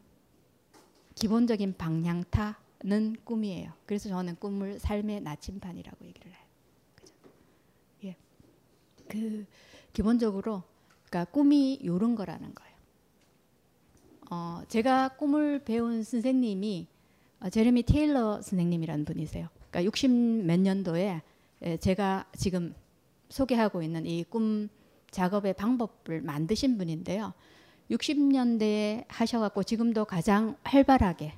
기본적인 1.15 1.76
방향타는 1.78 3.17
꿈이에요. 3.23 3.73
그래서 3.86 4.09
저는 4.09 4.36
꿈을 4.36 4.80
삶의 4.80 5.21
나침판이라고 5.21 6.05
얘기를 6.05 6.32
해요. 6.32 6.43
그죠? 6.95 7.13
예. 8.03 8.15
그 9.07 9.45
기본적으로 9.93 10.63
그러니까 11.16 11.32
꿈이 11.32 11.80
요런 11.86 12.16
거라는 12.16 12.53
거예요. 12.53 12.76
어, 14.32 14.61
제가 14.68 15.09
꿈을 15.16 15.59
배운 15.63 16.03
선생님이 16.03 16.88
어, 17.39 17.49
제레미 17.49 17.84
테일러 17.84 18.41
선생님이라는 18.41 19.05
분이세요. 19.05 19.47
그러니까 19.70 19.86
60 19.86 20.11
몇 20.45 20.59
년도에 20.59 21.22
제가 21.80 22.26
지금 22.36 22.76
소개하고 23.30 23.82
있는 23.82 24.05
이 24.05 24.26
꿈 24.30 24.68
작업의 25.11 25.53
방법을 25.53 26.22
만드신 26.22 26.78
분인데요. 26.78 27.34
60년대에 27.89 29.05
하셔갖고 29.07 29.63
지금도 29.63 30.03
가장 30.03 30.57
활발하게 30.63 31.34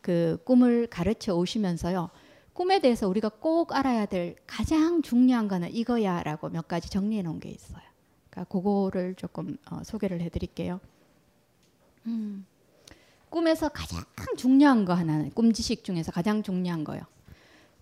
그 0.00 0.38
꿈을 0.44 0.88
가르쳐 0.88 1.36
오시면서요. 1.36 2.10
꿈에 2.52 2.80
대해서 2.80 3.06
우리가 3.08 3.28
꼭 3.28 3.72
알아야 3.72 4.06
될 4.06 4.34
가장 4.48 5.02
중요한 5.02 5.46
거는 5.46 5.72
이거야라고 5.72 6.48
몇 6.48 6.66
가지 6.66 6.90
정리해 6.90 7.22
놓은 7.22 7.38
게 7.38 7.50
있어요. 7.50 7.85
그러니까 8.36 8.44
그거를 8.44 9.14
조금 9.14 9.56
어, 9.70 9.82
소개를 9.82 10.20
해드릴게요. 10.20 10.78
음, 12.04 12.44
꿈에서 13.30 13.70
가장 13.70 14.04
중요한 14.36 14.84
거 14.84 14.92
하나는 14.92 15.30
꿈 15.30 15.54
지식 15.54 15.82
중에서 15.82 16.12
가장 16.12 16.42
중요한 16.42 16.84
거요. 16.84 17.00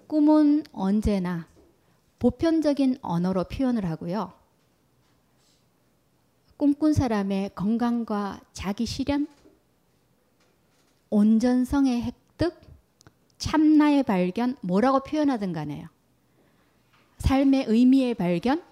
꿈은 0.07 0.63
언제나 0.73 1.49
보편적인 2.21 2.99
언어로 3.03 3.45
표현을 3.45 3.85
하고요. 3.85 4.33
꿈꾼 6.57 6.93
사람의 6.93 7.51
건강과 7.57 8.41
자기 8.53 8.87
실현, 8.87 9.27
온전성의 11.11 12.03
획득, 12.03 12.61
참나의 13.39 14.05
발견, 14.05 14.57
뭐라고 14.61 15.01
표현하든 15.01 15.53
간에요. 15.53 15.89
삶의 17.19 17.65
의미의 17.67 18.15
발견을 18.15 18.63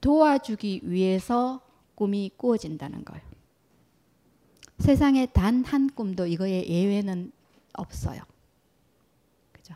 도와주기 0.00 0.82
위해서 0.84 1.60
꿈이 1.94 2.30
꾸어진다는 2.36 3.04
거예요. 3.04 3.24
세상에 4.78 5.26
단 5.26 5.64
한 5.64 5.88
꿈도 5.88 6.26
이거에 6.26 6.66
예외는 6.68 7.32
없어요. 7.72 8.20
그죠? 9.52 9.74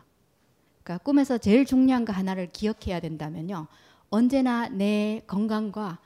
그러니까 0.83 1.03
꿈에서 1.03 1.37
제일 1.37 1.65
중요한 1.65 2.05
거 2.05 2.13
하나를 2.13 2.51
기억해야 2.51 2.99
된다면요. 2.99 3.67
언제나 4.09 4.67
내 4.69 5.21
건강과 5.27 5.99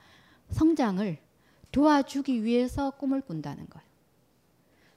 성장을 0.50 1.18
도와주기 1.72 2.44
위해서 2.44 2.90
꿈을 2.92 3.20
꾼다는 3.20 3.68
거예요. 3.68 3.86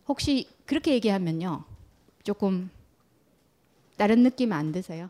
혹시 0.07 0.47
그렇게 0.65 0.93
얘기하면요. 0.93 1.65
조금 2.23 2.69
다른 3.97 4.23
느낌 4.23 4.53
안 4.53 4.71
드세요? 4.71 5.09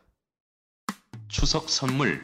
추석 1.27 1.69
선물 1.69 2.23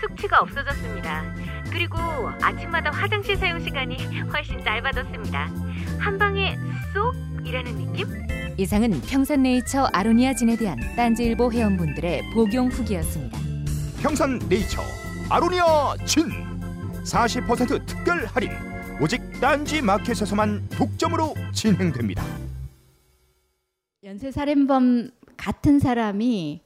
숙취가 0.00 0.40
없어졌습니다. 0.40 1.34
그리고 1.70 1.96
아침마다 2.40 2.90
화장실 2.90 3.36
사용 3.36 3.60
시간이 3.60 3.96
훨씬 4.32 4.62
짧아졌습니다. 4.64 5.50
한 5.98 6.18
방에 6.18 6.56
쏙이라는 6.92 7.74
느낌? 7.76 8.06
이상은 8.56 9.00
평산네이처 9.00 9.90
아로니아 9.92 10.34
진에 10.34 10.56
대한 10.56 10.78
딴지일보 10.94 11.50
회원분들의 11.50 12.22
복용 12.34 12.68
후기였습니다. 12.68 13.38
평산 14.00 14.38
네이처 14.48 14.82
아로니아 15.30 15.96
진 16.04 16.28
40% 17.04 17.86
특별 17.86 18.24
할인 18.26 18.50
오직 19.00 19.20
딴지 19.40 19.82
마켓에서만 19.82 20.68
독점으로 20.70 21.34
진행됩니다. 21.52 22.24
연쇄 24.04 24.30
살인범 24.30 25.10
같은 25.36 25.80
사람이 25.80 26.60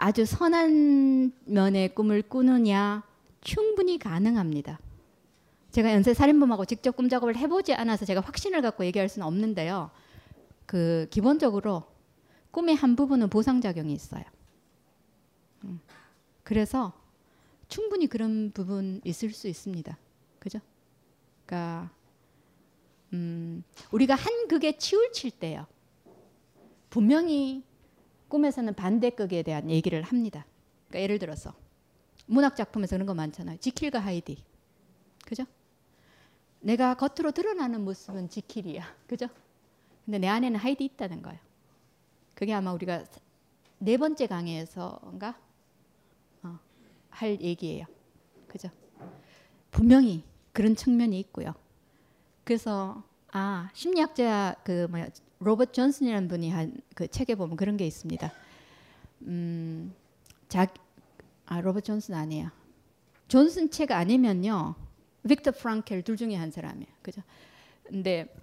아주 0.00 0.24
선한 0.24 1.30
면의 1.44 1.94
꿈을 1.94 2.22
꾸느냐 2.22 3.02
충분히 3.42 3.98
가능합니다. 3.98 4.80
제가 5.72 5.92
연쇄 5.92 6.14
살인범하고 6.14 6.64
직접 6.64 6.96
꿈 6.96 7.10
작업을 7.10 7.36
해보지 7.36 7.74
않아서 7.74 8.06
제가 8.06 8.22
확신을 8.22 8.62
갖고 8.62 8.86
얘기할 8.86 9.10
수는 9.10 9.26
없는데요. 9.26 9.90
그 10.64 11.06
기본적으로 11.10 11.84
꿈의 12.50 12.76
한 12.76 12.96
부분은 12.96 13.28
보상 13.28 13.60
작용이 13.60 13.92
있어요. 13.92 14.24
음. 15.64 15.80
그래서 16.44 16.94
충분히 17.68 18.06
그런 18.06 18.52
부분 18.52 19.02
있을 19.04 19.30
수 19.34 19.48
있습니다. 19.48 19.98
그죠? 20.38 20.60
그러니까 21.44 21.90
음, 23.12 23.62
우리가 23.90 24.14
한 24.14 24.48
극에 24.48 24.78
치울 24.78 25.12
칠 25.12 25.30
때요. 25.30 25.66
분명히 26.88 27.64
꿈에서는 28.30 28.72
반대극에 28.74 29.42
대한 29.42 29.68
얘기를 29.68 30.02
합니다. 30.02 30.46
그러니까 30.88 31.02
예를 31.02 31.18
들어서 31.18 31.52
문학 32.26 32.56
작품에서 32.56 32.96
그런 32.96 33.06
거 33.06 33.12
많잖아요. 33.14 33.58
지킬과 33.58 33.98
하이디. 33.98 34.42
그죠? 35.26 35.44
내가 36.60 36.94
겉으로 36.94 37.32
드러나는 37.32 37.84
모습은 37.84 38.30
지킬이야. 38.30 38.82
그죠? 39.06 39.26
근데 40.04 40.18
내 40.18 40.28
안에는 40.28 40.58
하이디 40.58 40.84
있다는 40.84 41.20
거예요. 41.22 41.38
그게 42.34 42.54
아마 42.54 42.72
우리가 42.72 43.04
네 43.78 43.96
번째 43.96 44.26
강의에서인가 44.26 45.38
어, 46.42 46.58
할 47.10 47.40
얘기예요. 47.40 47.86
그죠? 48.48 48.70
분명히 49.70 50.24
그런 50.52 50.74
측면이 50.74 51.18
있고요. 51.20 51.54
그래서 52.44 53.02
아 53.32 53.70
심리학자 53.74 54.56
그 54.64 54.86
뭐야 54.90 55.08
로버트 55.40 55.72
존슨이라는 55.72 56.28
분이 56.28 56.50
한 56.50 56.80
그 56.94 57.08
책에 57.08 57.34
보면 57.34 57.56
그런 57.56 57.78
게 57.78 57.86
있습니다. 57.86 58.30
음, 59.22 59.94
자, 60.48 60.66
아 61.46 61.60
로버트 61.62 61.86
존슨 61.86 62.14
아니에요. 62.14 62.50
존슨 63.26 63.70
책 63.70 63.92
아니면요, 63.92 64.74
빅터 65.26 65.52
프랑켈 65.52 66.02
둘 66.02 66.16
중에 66.18 66.34
한 66.34 66.50
사람이에요. 66.50 66.92
그죠? 67.00 67.22
근데 67.84 68.34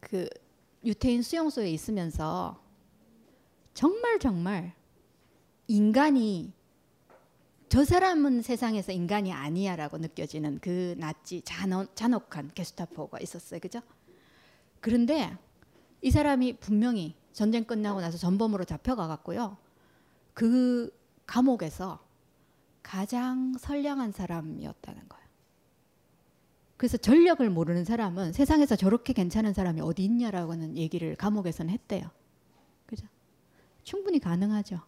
그 0.00 0.28
유태인 0.84 1.22
수용소에 1.22 1.70
있으면서 1.70 2.60
정말 3.72 4.18
정말 4.18 4.72
인간이 5.68 6.52
저 7.68 7.84
사람은 7.84 8.42
세상에서 8.42 8.90
인간이 8.92 9.32
아니야라고 9.32 9.98
느껴지는 9.98 10.58
그 10.60 10.94
낯지 10.98 11.42
잔혹, 11.42 11.94
잔혹한 11.94 12.50
게스타포가 12.54 13.20
있었어요. 13.20 13.60
그죠? 13.60 13.80
그런데 14.86 15.36
이 16.00 16.12
사람이 16.12 16.58
분명히 16.58 17.16
전쟁 17.32 17.64
끝나고 17.64 18.00
나서 18.00 18.18
전범으로 18.18 18.64
잡혀가 18.64 19.08
갔고요. 19.08 19.56
그 20.32 20.96
감옥에서 21.26 21.98
가장 22.84 23.54
선량한 23.58 24.12
사람이었다는 24.12 25.08
거예요. 25.08 25.26
그래서 26.76 26.98
전력을 26.98 27.50
모르는 27.50 27.84
사람은 27.84 28.32
세상에서 28.32 28.76
저렇게 28.76 29.12
괜찮은 29.12 29.54
사람이 29.54 29.80
어디 29.80 30.04
있냐라고 30.04 30.52
하는 30.52 30.76
얘기를 30.76 31.16
감옥에서는 31.16 31.72
했대요. 31.72 32.08
그죠? 32.86 33.08
충분히 33.82 34.20
가능하죠. 34.20 34.78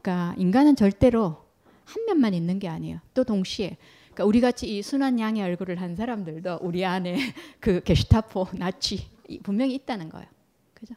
그러니까 0.00 0.34
인간은 0.38 0.74
절대로 0.74 1.44
한 1.84 2.02
면만 2.06 2.32
있는 2.32 2.58
게 2.58 2.68
아니에요. 2.68 3.00
또 3.12 3.24
동시에 3.24 3.76
그러니까 4.16 4.24
우리 4.24 4.40
같이 4.40 4.78
이 4.78 4.82
순한 4.82 5.20
양의 5.20 5.42
얼굴을 5.42 5.78
한 5.78 5.94
사람들도 5.94 6.60
우리 6.62 6.86
안에 6.86 7.18
그 7.60 7.82
게슈타포, 7.82 8.48
나치 8.54 9.10
분명히 9.42 9.74
있다는 9.74 10.08
거예요. 10.08 10.26
그죠? 10.72 10.94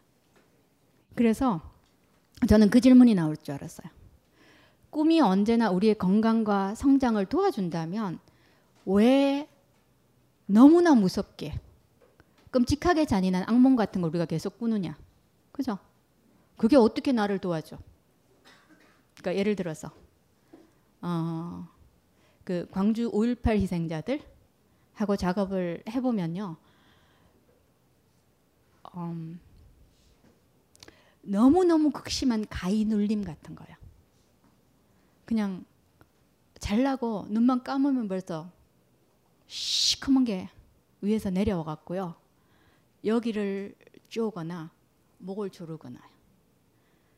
그래서 1.16 1.62
저는 2.48 2.70
그 2.70 2.80
질문이 2.80 3.16
나올 3.16 3.36
줄 3.36 3.56
알았어요. 3.56 3.90
꿈이 4.90 5.20
언제나 5.20 5.70
우리의 5.70 5.96
건강과 5.96 6.76
성장을 6.76 7.24
도와준다면 7.26 8.20
왜 8.86 9.50
너무나 10.46 10.96
무섭게 10.96 11.60
끔찍하게 12.52 13.06
잔인한 13.06 13.44
악몽 13.48 13.76
같은 13.76 14.00
걸 14.02 14.10
우리가 14.12 14.26
계속 14.26 14.58
꾸느냐? 14.58 14.98
그죠? 15.52 15.78
그게 16.56 16.78
어떻게 16.78 17.12
나를 17.12 17.40
도와줘? 17.40 17.78
그러니까 19.18 19.38
예를 19.38 19.58
들어서 19.58 19.92
어, 21.02 21.68
그 22.50 22.66
광주 22.72 23.12
5.18 23.12 23.60
희생자들 23.60 24.24
하고 24.96 25.16
작업을 25.16 25.84
해보면요. 25.88 26.58
음, 28.96 29.40
너무너무 31.22 31.92
극심한 31.92 32.48
가위 32.50 32.86
눌림 32.86 33.24
같은 33.24 33.54
거예요. 33.54 33.78
그냥 35.26 35.64
잘나고 36.58 37.28
눈만 37.30 37.62
감으면 37.62 38.08
벌써 38.08 38.50
시커먼 39.46 40.26
게 40.26 40.50
위에서 41.02 41.30
내려와 41.30 41.64
갖고요. 41.64 42.16
여기를 43.06 43.76
쪼거나 44.08 44.72
목을 45.20 45.52
조르거나. 45.52 46.00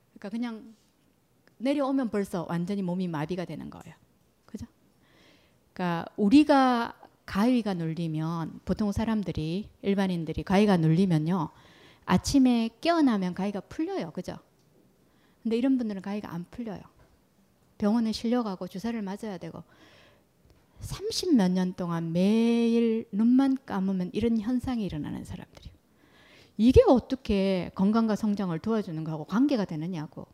그러니까 0.10 0.28
그냥 0.28 0.76
내려오면 1.58 2.10
벌써 2.10 2.46
완전히 2.50 2.82
몸이 2.82 3.08
마비가 3.08 3.46
되는 3.46 3.70
거예요. 3.70 4.01
그러니까 5.82 6.06
우리가 6.16 6.94
가위가 7.26 7.74
눌리면 7.74 8.60
보통 8.66 8.92
사람들이 8.92 9.68
일반인들이 9.82 10.44
가위가 10.44 10.78
눌리면요. 10.78 11.50
아침에 12.06 12.70
깨어나면 12.82 13.34
가위가 13.34 13.62
풀려요. 13.62 14.12
그죠? 14.12 14.38
근데 15.42 15.58
이런 15.58 15.80
분들은 15.80 16.04
가위가 16.04 16.32
안 16.32 16.46
풀려요. 16.52 16.82
병원에 17.80 18.12
실려가고 18.12 18.68
주사를 18.68 19.02
맞아야 19.02 19.40
되고 19.40 19.64
30 20.82 21.34
몇 21.36 21.50
년 21.52 21.74
동안 21.74 22.12
매일 22.14 23.08
눈만 23.12 23.58
감으면 23.66 24.12
이런 24.14 24.38
현상이 24.40 24.86
일어나는 24.86 25.26
사람들이요. 25.26 25.74
이게 26.58 26.82
어떻게 26.88 27.72
건강과 27.74 28.16
성장을 28.16 28.58
도와주는 28.60 29.04
거하고 29.04 29.24
관계가 29.26 29.66
되느냐고. 29.66 30.28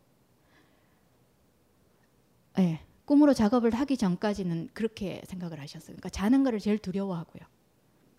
예. 2.58 2.62
네, 2.62 2.80
꿈으로 3.08 3.32
작업을 3.32 3.72
하기 3.72 3.96
전까지는 3.96 4.68
그렇게 4.74 5.22
생각을 5.24 5.60
하셨어요. 5.60 5.96
그러니까 5.96 6.10
자는 6.10 6.44
거를 6.44 6.58
제일 6.58 6.76
두려워하고요. 6.78 7.42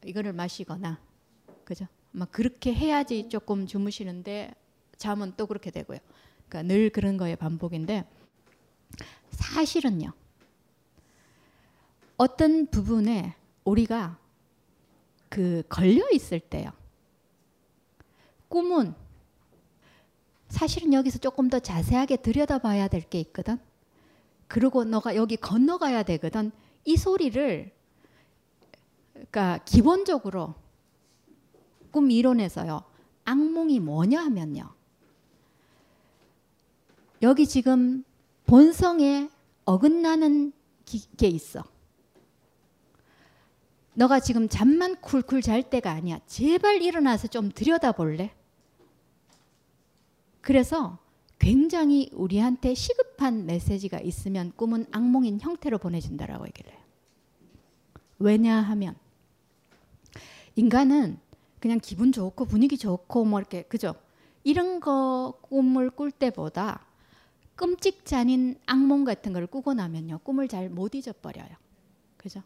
이거를 0.03 0.33
마시거나 0.33 0.99
그죠? 1.63 1.85
막 2.11 2.31
그렇게 2.31 2.73
해야지 2.73 3.29
조금 3.29 3.67
주무시는데 3.67 4.51
잠은 4.97 5.33
또 5.37 5.45
그렇게 5.45 5.69
되고요. 5.69 5.99
그러니까 6.47 6.73
늘 6.73 6.89
그런 6.89 7.17
거의 7.17 7.35
반복인데 7.35 8.03
사실은요. 9.29 10.11
어떤 12.17 12.65
부분에 12.65 13.35
우리가 13.65 14.17
그 15.29 15.61
걸려 15.69 16.09
있을 16.09 16.39
때요. 16.39 16.71
꿈은 18.47 18.95
사실은 20.47 20.93
여기서 20.93 21.19
조금 21.19 21.47
더 21.47 21.59
자세하게 21.59 22.17
들여다봐야 22.23 22.87
될 22.87 23.07
게 23.07 23.19
있거든. 23.19 23.59
그리고 24.49 24.83
너가 24.83 25.15
여기 25.15 25.37
건너가야 25.37 26.03
되거든. 26.03 26.51
이 26.83 26.97
소리를 26.97 27.71
그러니까 29.13 29.59
기본적으로 29.63 30.55
꿈 31.91 32.09
이론에서요. 32.09 32.83
악몽이 33.25 33.79
뭐냐 33.79 34.19
하면요. 34.21 34.73
여기 37.21 37.47
지금 37.47 38.03
본성에 38.47 39.29
어긋나는 39.65 40.51
게 41.17 41.27
있어. 41.27 41.63
너가 43.93 44.19
지금 44.19 44.49
잠만 44.49 44.99
쿨쿨 44.99 45.43
잘 45.43 45.69
때가 45.69 45.91
아니야. 45.91 46.19
제발 46.25 46.81
일어나서 46.81 47.27
좀 47.27 47.51
들여다볼래? 47.51 48.33
그래서 50.41 50.97
굉장히 51.39 52.09
우리한테 52.13 52.73
시급한 52.73 53.45
메시지가 53.45 53.99
있으면 54.01 54.51
꿈은 54.55 54.85
악몽인 54.91 55.39
형태로 55.39 55.77
보내준다라고 55.77 56.45
얘기를 56.47 56.71
해요. 56.71 56.79
왜냐하면 58.19 58.95
인간은 60.55 61.17
그냥 61.59 61.79
기분 61.81 62.11
좋고 62.11 62.45
분위기 62.45 62.77
좋고 62.77 63.25
뭐 63.25 63.39
이렇게 63.39 63.63
그죠? 63.63 63.95
이런 64.43 64.79
거 64.79 65.39
꿈을 65.41 65.89
꿀 65.89 66.11
때보다 66.11 66.85
끔찍 67.55 68.05
잔인 68.05 68.57
악몽 68.65 69.03
같은 69.03 69.33
걸 69.33 69.47
꾸고 69.47 69.73
나면요 69.73 70.19
꿈을 70.19 70.47
잘 70.47 70.69
못 70.69 70.93
잊어버려요. 70.95 71.49
그죠? 72.17 72.43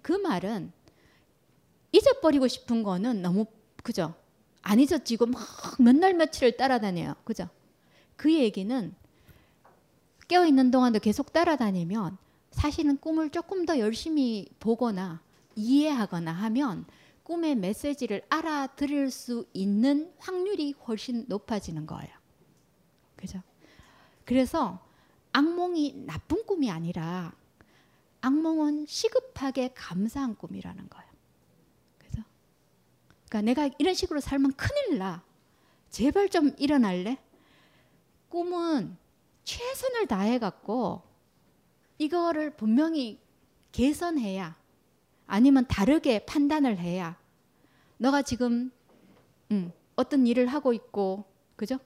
그 0.00 0.12
말은 0.12 0.72
잊어버리고 1.92 2.48
싶은 2.48 2.82
거는 2.82 3.20
너무 3.22 3.44
그죠? 3.82 4.14
안 4.62 4.80
잊어지고 4.80 5.26
막 5.26 5.40
몇 5.80 5.96
날 5.96 6.14
며칠을 6.14 6.56
따라다녀요. 6.56 7.14
그죠? 7.24 7.48
그 8.16 8.32
얘기는 8.32 8.94
깨어 10.28 10.46
있는 10.46 10.70
동안도 10.70 11.00
계속 11.00 11.32
따라다니면 11.32 12.16
사실은 12.50 12.96
꿈을 12.98 13.30
조금 13.30 13.66
더 13.66 13.78
열심히 13.78 14.48
보거나 14.60 15.22
이해하거나 15.56 16.32
하면 16.32 16.86
꿈의 17.22 17.56
메시지를 17.56 18.22
알아들을 18.28 19.10
수 19.10 19.46
있는 19.52 20.12
확률이 20.18 20.72
훨씬 20.86 21.24
높아지는 21.28 21.86
거예요. 21.86 22.10
그죠? 23.16 23.40
그래서 24.24 24.84
악몽이 25.32 26.04
나쁜 26.06 26.44
꿈이 26.44 26.70
아니라 26.70 27.32
악몽은 28.20 28.86
시급하게 28.86 29.72
감사한 29.74 30.36
꿈이라는 30.36 30.88
거예요. 30.88 31.10
그죠? 31.98 32.22
그러니까 33.28 33.42
내가 33.42 33.74
이런 33.78 33.94
식으로 33.94 34.20
살면 34.20 34.52
큰일 34.54 34.98
나. 34.98 35.24
제발 35.90 36.28
좀 36.28 36.52
일어날래? 36.58 37.18
꿈은 38.32 38.96
최선을 39.44 40.06
다해 40.06 40.38
갖고 40.38 41.02
이거를 41.98 42.56
분명히 42.56 43.20
개선해야 43.72 44.56
아니면 45.26 45.66
다르게 45.68 46.24
판단을 46.24 46.78
해야 46.78 47.18
너가 47.98 48.22
지금 48.22 48.72
음, 49.50 49.70
어떤 49.96 50.26
일을 50.26 50.46
하고 50.46 50.72
있고 50.72 51.26
그죠? 51.56 51.78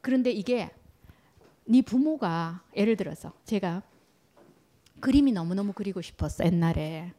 그런데 0.00 0.30
이게 0.30 0.70
네 1.66 1.82
부모가 1.82 2.62
예를 2.74 2.96
들어서 2.96 3.34
제가 3.44 3.82
그림이 5.00 5.32
너무너무 5.32 5.74
그리고 5.74 6.00
싶었어 6.00 6.42
옛날에 6.46 7.12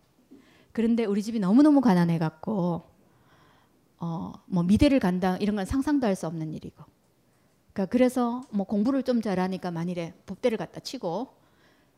그런데 0.72 1.06
우리 1.06 1.22
집이 1.22 1.40
너무너무 1.40 1.80
가난해 1.80 2.18
갖고 2.18 2.90
어 4.00 4.34
뭐 4.48 4.64
미대를 4.64 5.00
간다 5.00 5.38
이런 5.38 5.56
건 5.56 5.66
상상도 5.66 6.08
할 6.08 6.16
수 6.16 6.26
없는 6.26 6.54
일이고 6.56 6.97
그러니까 7.78 7.86
그래서 7.92 8.42
뭐 8.50 8.66
공부를 8.66 9.04
좀 9.04 9.22
잘하니까 9.22 9.70
만일에 9.70 10.16
법대를 10.26 10.58
갖다 10.58 10.80
치고 10.80 11.36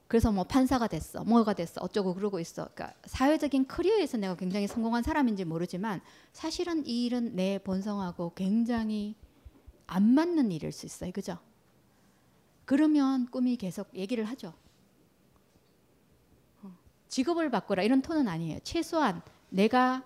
그래서 0.09 0.29
뭐 0.29 0.43
판사가 0.43 0.87
됐어, 0.87 1.23
뭐가 1.23 1.53
됐어, 1.53 1.79
어쩌고 1.81 2.15
그러고 2.15 2.41
있어. 2.41 2.67
그러니까 2.73 2.93
사회적인 3.05 3.67
커리어에서 3.67 4.17
내가 4.17 4.35
굉장히 4.35 4.67
성공한 4.67 5.03
사람인지 5.03 5.45
모르지만 5.45 6.01
사실은 6.33 6.85
이 6.85 7.05
일은 7.05 7.35
내 7.35 7.59
본성하고 7.59 8.33
굉장히 8.35 9.15
안 9.87 10.03
맞는 10.03 10.51
일일 10.51 10.73
수 10.73 10.85
있어요, 10.85 11.13
그죠? 11.13 11.37
그러면 12.65 13.27
꿈이 13.31 13.55
계속 13.55 13.87
얘기를 13.95 14.25
하죠. 14.25 14.53
어, 16.63 16.75
직업을 17.07 17.49
바꾸라 17.51 17.83
이런 17.83 18.01
톤은 18.01 18.27
아니에요. 18.27 18.59
최소한 18.63 19.21
내가 19.47 20.03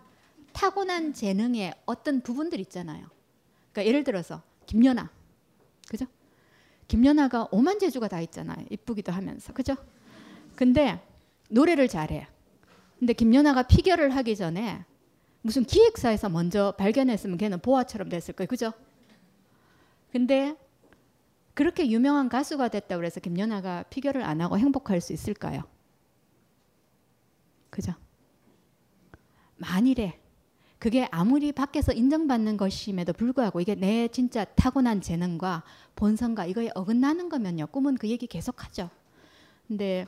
타고난 0.51 1.13
재능의 1.13 1.73
어떤 1.87 2.21
부분들 2.21 2.59
있잖아요. 2.59 3.07
그러니까 3.71 3.87
예를 3.87 4.03
들어서 4.03 4.43
김연아, 4.67 5.09
그죠? 5.89 6.05
김연아가 6.87 7.47
오만 7.51 7.79
재주가 7.79 8.07
다 8.07 8.21
있잖아요. 8.21 8.65
이쁘기도 8.69 9.11
하면서. 9.11 9.53
그죠? 9.53 9.75
근데 10.55 11.01
노래를 11.49 11.87
잘해. 11.87 12.27
근데 12.99 13.13
김연아가 13.13 13.63
피겨를 13.63 14.15
하기 14.15 14.35
전에 14.35 14.85
무슨 15.41 15.63
기획사에서 15.63 16.29
먼저 16.29 16.73
발견했으면 16.77 17.37
걔는 17.37 17.59
보아처럼 17.59 18.09
됐을 18.09 18.33
거예요. 18.33 18.47
그죠? 18.47 18.71
근데 20.11 20.55
그렇게 21.53 21.89
유명한 21.89 22.29
가수가 22.29 22.69
됐다고 22.69 22.99
그래서 22.99 23.19
김연아가 23.19 23.83
피겨를 23.83 24.23
안 24.23 24.41
하고 24.41 24.57
행복할 24.57 25.01
수 25.01 25.13
있을까요? 25.13 25.63
그죠? 27.69 27.93
만일에 29.57 30.19
그게 30.83 31.07
아무리 31.11 31.53
밖에서 31.53 31.93
인정받는 31.93 32.57
것임에도 32.57 33.13
불구하고 33.13 33.61
이게 33.61 33.73
내 33.73 34.09
진짜 34.09 34.43
타고난 34.43 34.99
재능과 34.99 35.63
본성과 35.95 36.45
이거에 36.47 36.71
어긋나는 36.75 37.29
거면요. 37.29 37.67
꿈은 37.67 37.95
그 37.95 38.09
얘기 38.09 38.27
계속하죠. 38.27 38.89
근데 39.65 40.05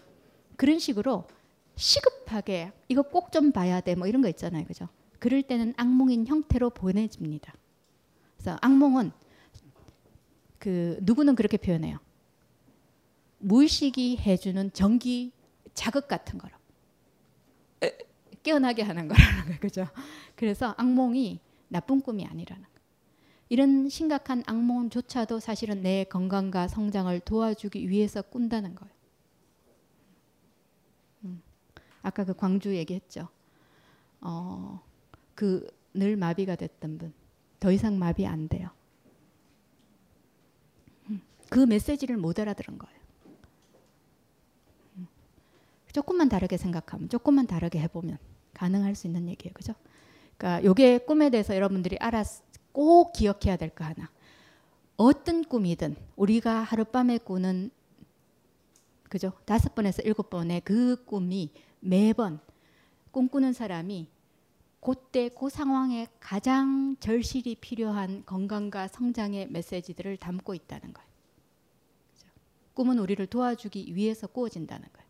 그런 0.57 0.77
식으로 0.77 1.29
시급하게 1.77 2.73
이거 2.89 3.03
꼭 3.03 3.31
좀 3.31 3.53
봐야 3.53 3.79
돼 3.79 3.95
뭐 3.95 4.05
이런 4.05 4.21
거 4.21 4.27
있잖아요. 4.27 4.65
그죠? 4.65 4.89
그럴 5.19 5.43
때는 5.43 5.73
악몽인 5.77 6.27
형태로 6.27 6.71
보내집니다. 6.71 7.53
그래서 8.35 8.57
악몽은 8.59 9.13
그 10.59 10.97
누구는 11.03 11.35
그렇게 11.35 11.55
표현해요. 11.55 11.99
무의식이 13.39 14.17
해주는 14.17 14.73
전기 14.73 15.31
자극 15.73 16.09
같은 16.09 16.37
거로. 16.37 16.53
깨어나게 18.45 18.83
하는 18.83 19.07
거라는 19.07 19.43
거예요. 19.45 19.59
그죠? 19.59 19.87
그래서 20.35 20.73
악몽이 20.77 21.39
나쁜 21.67 22.01
꿈이 22.01 22.25
아니라는 22.25 22.63
거예요. 22.63 22.75
이런 23.49 23.89
심각한 23.89 24.43
악몽조차도 24.45 25.39
사실은 25.39 25.81
내 25.81 26.03
건강과 26.05 26.67
성장을 26.67 27.19
도와주기 27.21 27.89
위해서 27.89 28.21
꾼다는 28.21 28.75
거예요. 28.75 28.93
음. 31.25 31.41
아까 32.01 32.23
그 32.23 32.33
광주 32.33 32.75
얘기했죠. 32.75 33.27
어, 34.21 34.81
그 35.35 35.67
늘 35.95 36.17
마비가 36.17 36.55
됐던 36.55 36.97
분, 36.97 37.13
더 37.59 37.71
이상 37.71 37.97
마비 37.97 38.25
안 38.27 38.49
돼요. 38.49 38.69
음. 41.09 41.21
그 41.49 41.59
메시지를 41.59 42.17
못 42.17 42.37
알아들은 42.37 42.77
거예요. 42.77 42.99
음. 44.97 45.07
조금만 45.93 46.27
다르게 46.27 46.57
생각하면, 46.57 47.07
조금만 47.07 47.47
다르게 47.47 47.79
해보면 47.79 48.17
가능할 48.55 48.95
수 48.95 49.05
있는 49.05 49.27
얘기예요. 49.29 49.53
그죠? 49.53 49.73
그러니까 50.37 50.63
요게 50.65 50.99
꿈에 50.99 51.29
대해서 51.29 51.55
여러분들이 51.55 51.97
알았 51.99 52.41
꼭 52.71 53.13
기억해야 53.13 53.57
될 53.57 53.69
거 53.69 53.85
하나. 53.85 54.09
어떤 54.97 55.43
꿈이든 55.43 55.95
우리가 56.15 56.61
하룻밤에 56.63 57.19
꾸는 57.19 57.69
그죠? 59.09 59.33
다섯 59.45 59.75
번에서 59.75 60.01
일곱 60.01 60.29
번의 60.29 60.61
그 60.61 61.03
꿈이 61.05 61.51
매번 61.79 62.39
꿈꾸는 63.11 63.53
사람이 63.53 64.07
그때 64.81 65.29
그 65.29 65.49
상황에 65.49 66.07
가장 66.19 66.95
절실히 66.99 67.55
필요한 67.55 68.23
건강과 68.25 68.87
성장의 68.89 69.49
메시지들을 69.49 70.17
담고 70.17 70.53
있다는 70.53 70.93
거예요. 70.93 71.09
그죠? 72.13 72.27
꿈은 72.73 72.99
우리를 72.99 73.25
도와주기 73.27 73.95
위해서 73.95 74.27
꾸어진다는 74.27 74.87
거예요. 74.93 75.05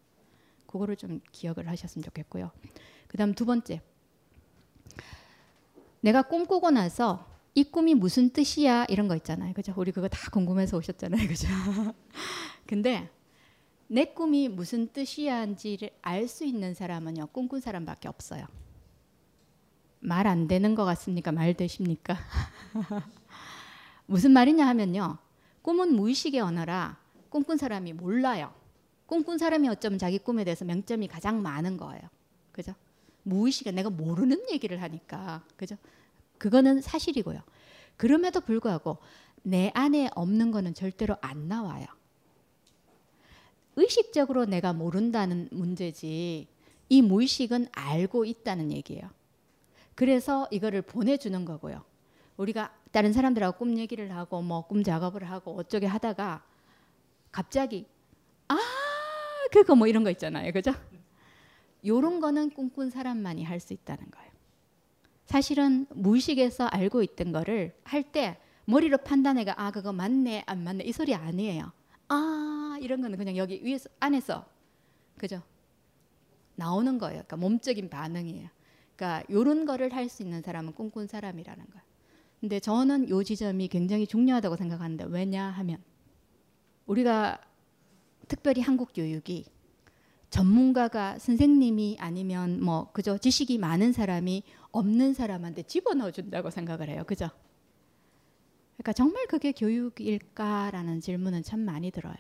그거를 0.67 0.95
좀 0.95 1.19
기억을 1.31 1.67
하셨으면 1.69 2.03
좋겠고요. 2.03 2.51
그다음 3.15 3.33
두 3.33 3.45
번째. 3.45 3.81
내가 6.01 6.21
꿈꾸고 6.23 6.69
나서 6.71 7.25
이 7.53 7.63
꿈이 7.63 7.95
무슨 7.95 8.29
뜻이야 8.31 8.87
이런 8.89 9.07
거 9.07 9.15
있잖아요. 9.15 9.53
그죠? 9.53 9.73
우리 9.77 9.93
그거 9.93 10.09
다 10.09 10.29
궁금해서 10.31 10.75
오셨잖아요. 10.75 11.25
그죠? 11.25 11.47
근데 12.67 13.09
내 13.87 14.03
꿈이 14.03 14.49
무슨 14.49 14.91
뜻이야인지를 14.91 15.91
알 16.01 16.27
수 16.27 16.43
있는 16.43 16.73
사람은요. 16.73 17.27
꿈꾼 17.27 17.61
사람밖에 17.61 18.09
없어요. 18.09 18.45
말 20.01 20.27
안 20.27 20.49
되는 20.49 20.75
것 20.75 20.83
같습니까? 20.83 21.31
말 21.31 21.53
되십니까? 21.53 22.17
무슨 24.07 24.31
말이냐 24.31 24.67
하면요. 24.67 25.19
꿈은 25.61 25.95
무의식의 25.95 26.41
언어라 26.41 26.97
꿈꾼 27.29 27.55
사람이 27.55 27.93
몰라요. 27.93 28.53
꿈꾼 29.05 29.37
사람이 29.37 29.69
어쩌면 29.69 29.99
자기 29.99 30.17
꿈에 30.17 30.43
대해서 30.43 30.65
명점이 30.65 31.07
가장 31.07 31.41
많은 31.41 31.77
거예요. 31.77 32.09
그죠? 32.51 32.75
무의식에 33.25 33.71
내가 33.71 33.89
모르는 33.89 34.49
얘기를 34.51 34.81
하니까. 34.81 35.43
그죠? 35.57 35.75
그거는 36.37 36.81
사실이고요. 36.81 37.41
그럼에도 37.97 38.41
불구하고 38.41 38.97
내 39.43 39.71
안에 39.73 40.09
없는 40.15 40.51
거는 40.51 40.73
절대로 40.73 41.17
안 41.21 41.47
나와요. 41.47 41.85
의식적으로 43.75 44.45
내가 44.45 44.73
모른다는 44.73 45.49
문제지 45.51 46.47
이 46.87 47.01
무의식은 47.01 47.67
알고 47.71 48.25
있다는 48.25 48.71
얘기예요. 48.71 49.09
그래서 49.95 50.47
이거를 50.51 50.81
보내주는 50.81 51.45
거고요. 51.45 51.83
우리가 52.37 52.73
다른 52.91 53.11
사람들하고 53.13 53.57
꿈 53.57 53.77
얘기를 53.77 54.11
하고 54.15 54.41
뭐 54.41 54.61
꿈 54.67 54.83
작업을 54.83 55.29
하고 55.29 55.55
어쩌게 55.57 55.85
하다가 55.85 56.43
갑자기 57.31 57.85
아 58.47 58.57
그거 59.51 59.75
뭐 59.75 59.87
이런 59.87 60.03
거 60.03 60.11
있잖아요. 60.11 60.51
그죠? 60.51 60.73
요런 61.85 62.19
거는 62.19 62.49
꿈꾼 62.51 62.89
사람만이 62.89 63.43
할 63.43 63.59
수 63.59 63.73
있다는 63.73 64.09
거예요. 64.11 64.31
사실은 65.25 65.85
무의식에서 65.89 66.65
알고 66.65 67.01
있던 67.03 67.31
거를 67.31 67.75
할 67.83 68.03
때 68.11 68.37
머리로 68.65 68.97
판단해가 68.99 69.61
아 69.61 69.71
그거 69.71 69.93
맞네 69.93 70.43
안 70.47 70.63
맞네 70.63 70.83
이 70.85 70.91
소리 70.91 71.13
아니에요. 71.13 71.71
아 72.07 72.77
이런 72.81 73.01
거는 73.01 73.17
그냥 73.17 73.37
여기 73.37 73.61
위에서 73.63 73.89
안에서 73.99 74.45
그죠 75.17 75.41
나오는 76.55 76.97
거예요. 76.97 77.23
그러니까 77.25 77.37
몸적인 77.37 77.89
반응이에요. 77.89 78.49
그러니까 78.95 79.23
요런 79.29 79.65
거를 79.65 79.93
할 79.93 80.09
수 80.09 80.23
있는 80.23 80.41
사람은 80.41 80.73
꿈꾼 80.73 81.07
사람이라는 81.07 81.65
거예요. 81.65 81.85
근데 82.39 82.59
저는 82.59 83.09
요 83.09 83.23
지점이 83.23 83.67
굉장히 83.67 84.05
중요하다고 84.07 84.55
생각하는데 84.55 85.05
왜냐하면 85.09 85.77
우리가 86.85 87.39
특별히 88.27 88.61
한국 88.61 88.91
교육이 88.93 89.45
전문가가 90.35 91.17
선생님이 91.17 91.95
아니면 91.97 92.61
뭐 92.61 92.91
그저 92.91 93.17
지식이 93.17 93.57
많은 93.57 93.93
사람이 93.93 94.43
없는 94.73 95.13
사람한테 95.13 95.63
집어넣어 95.63 96.11
준다고 96.11 96.49
생각을 96.49 96.89
해요. 96.89 97.05
그죠? 97.07 97.29
그러니까 98.75 98.91
정말 98.91 99.27
그게 99.27 99.53
교육일까라는 99.53 100.99
질문은 100.99 101.41
참 101.43 101.61
많이 101.61 101.89
들어요. 101.89 102.17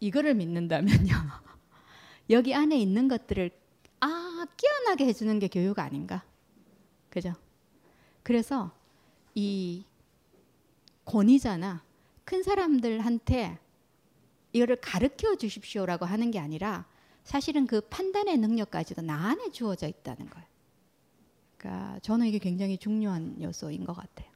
이거를 0.00 0.34
믿는다면요. 0.34 1.12
여기 2.30 2.52
안에 2.52 2.76
있는 2.76 3.06
것들을 3.06 3.52
아, 4.00 4.46
깨어나게 4.56 5.06
해 5.06 5.12
주는 5.12 5.38
게 5.38 5.46
교육 5.46 5.78
아닌가? 5.78 6.24
그죠? 7.10 7.32
그래서 8.24 8.72
이 9.36 9.84
권위자나 11.04 11.84
큰 12.24 12.42
사람들한테 12.42 13.61
이거를 14.52 14.76
가르쳐 14.76 15.36
주십시오라고 15.36 16.04
하는 16.04 16.30
게 16.30 16.38
아니라 16.38 16.86
사실은 17.24 17.66
그 17.66 17.80
판단의 17.80 18.36
능력까지도 18.38 19.02
나 19.02 19.30
안에 19.30 19.50
주어져 19.50 19.86
있다는 19.88 20.28
거예요. 20.28 20.46
그러니까 21.56 21.98
저는 22.00 22.26
이게 22.26 22.38
굉장히 22.38 22.76
중요한 22.76 23.40
요소인 23.40 23.84
것 23.84 23.94
같아요. 23.94 24.30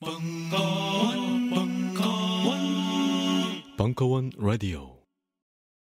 벙커원, 0.00 1.50
벙커원, 1.50 2.56
벙커원 3.76 4.30
라디오. 4.38 4.97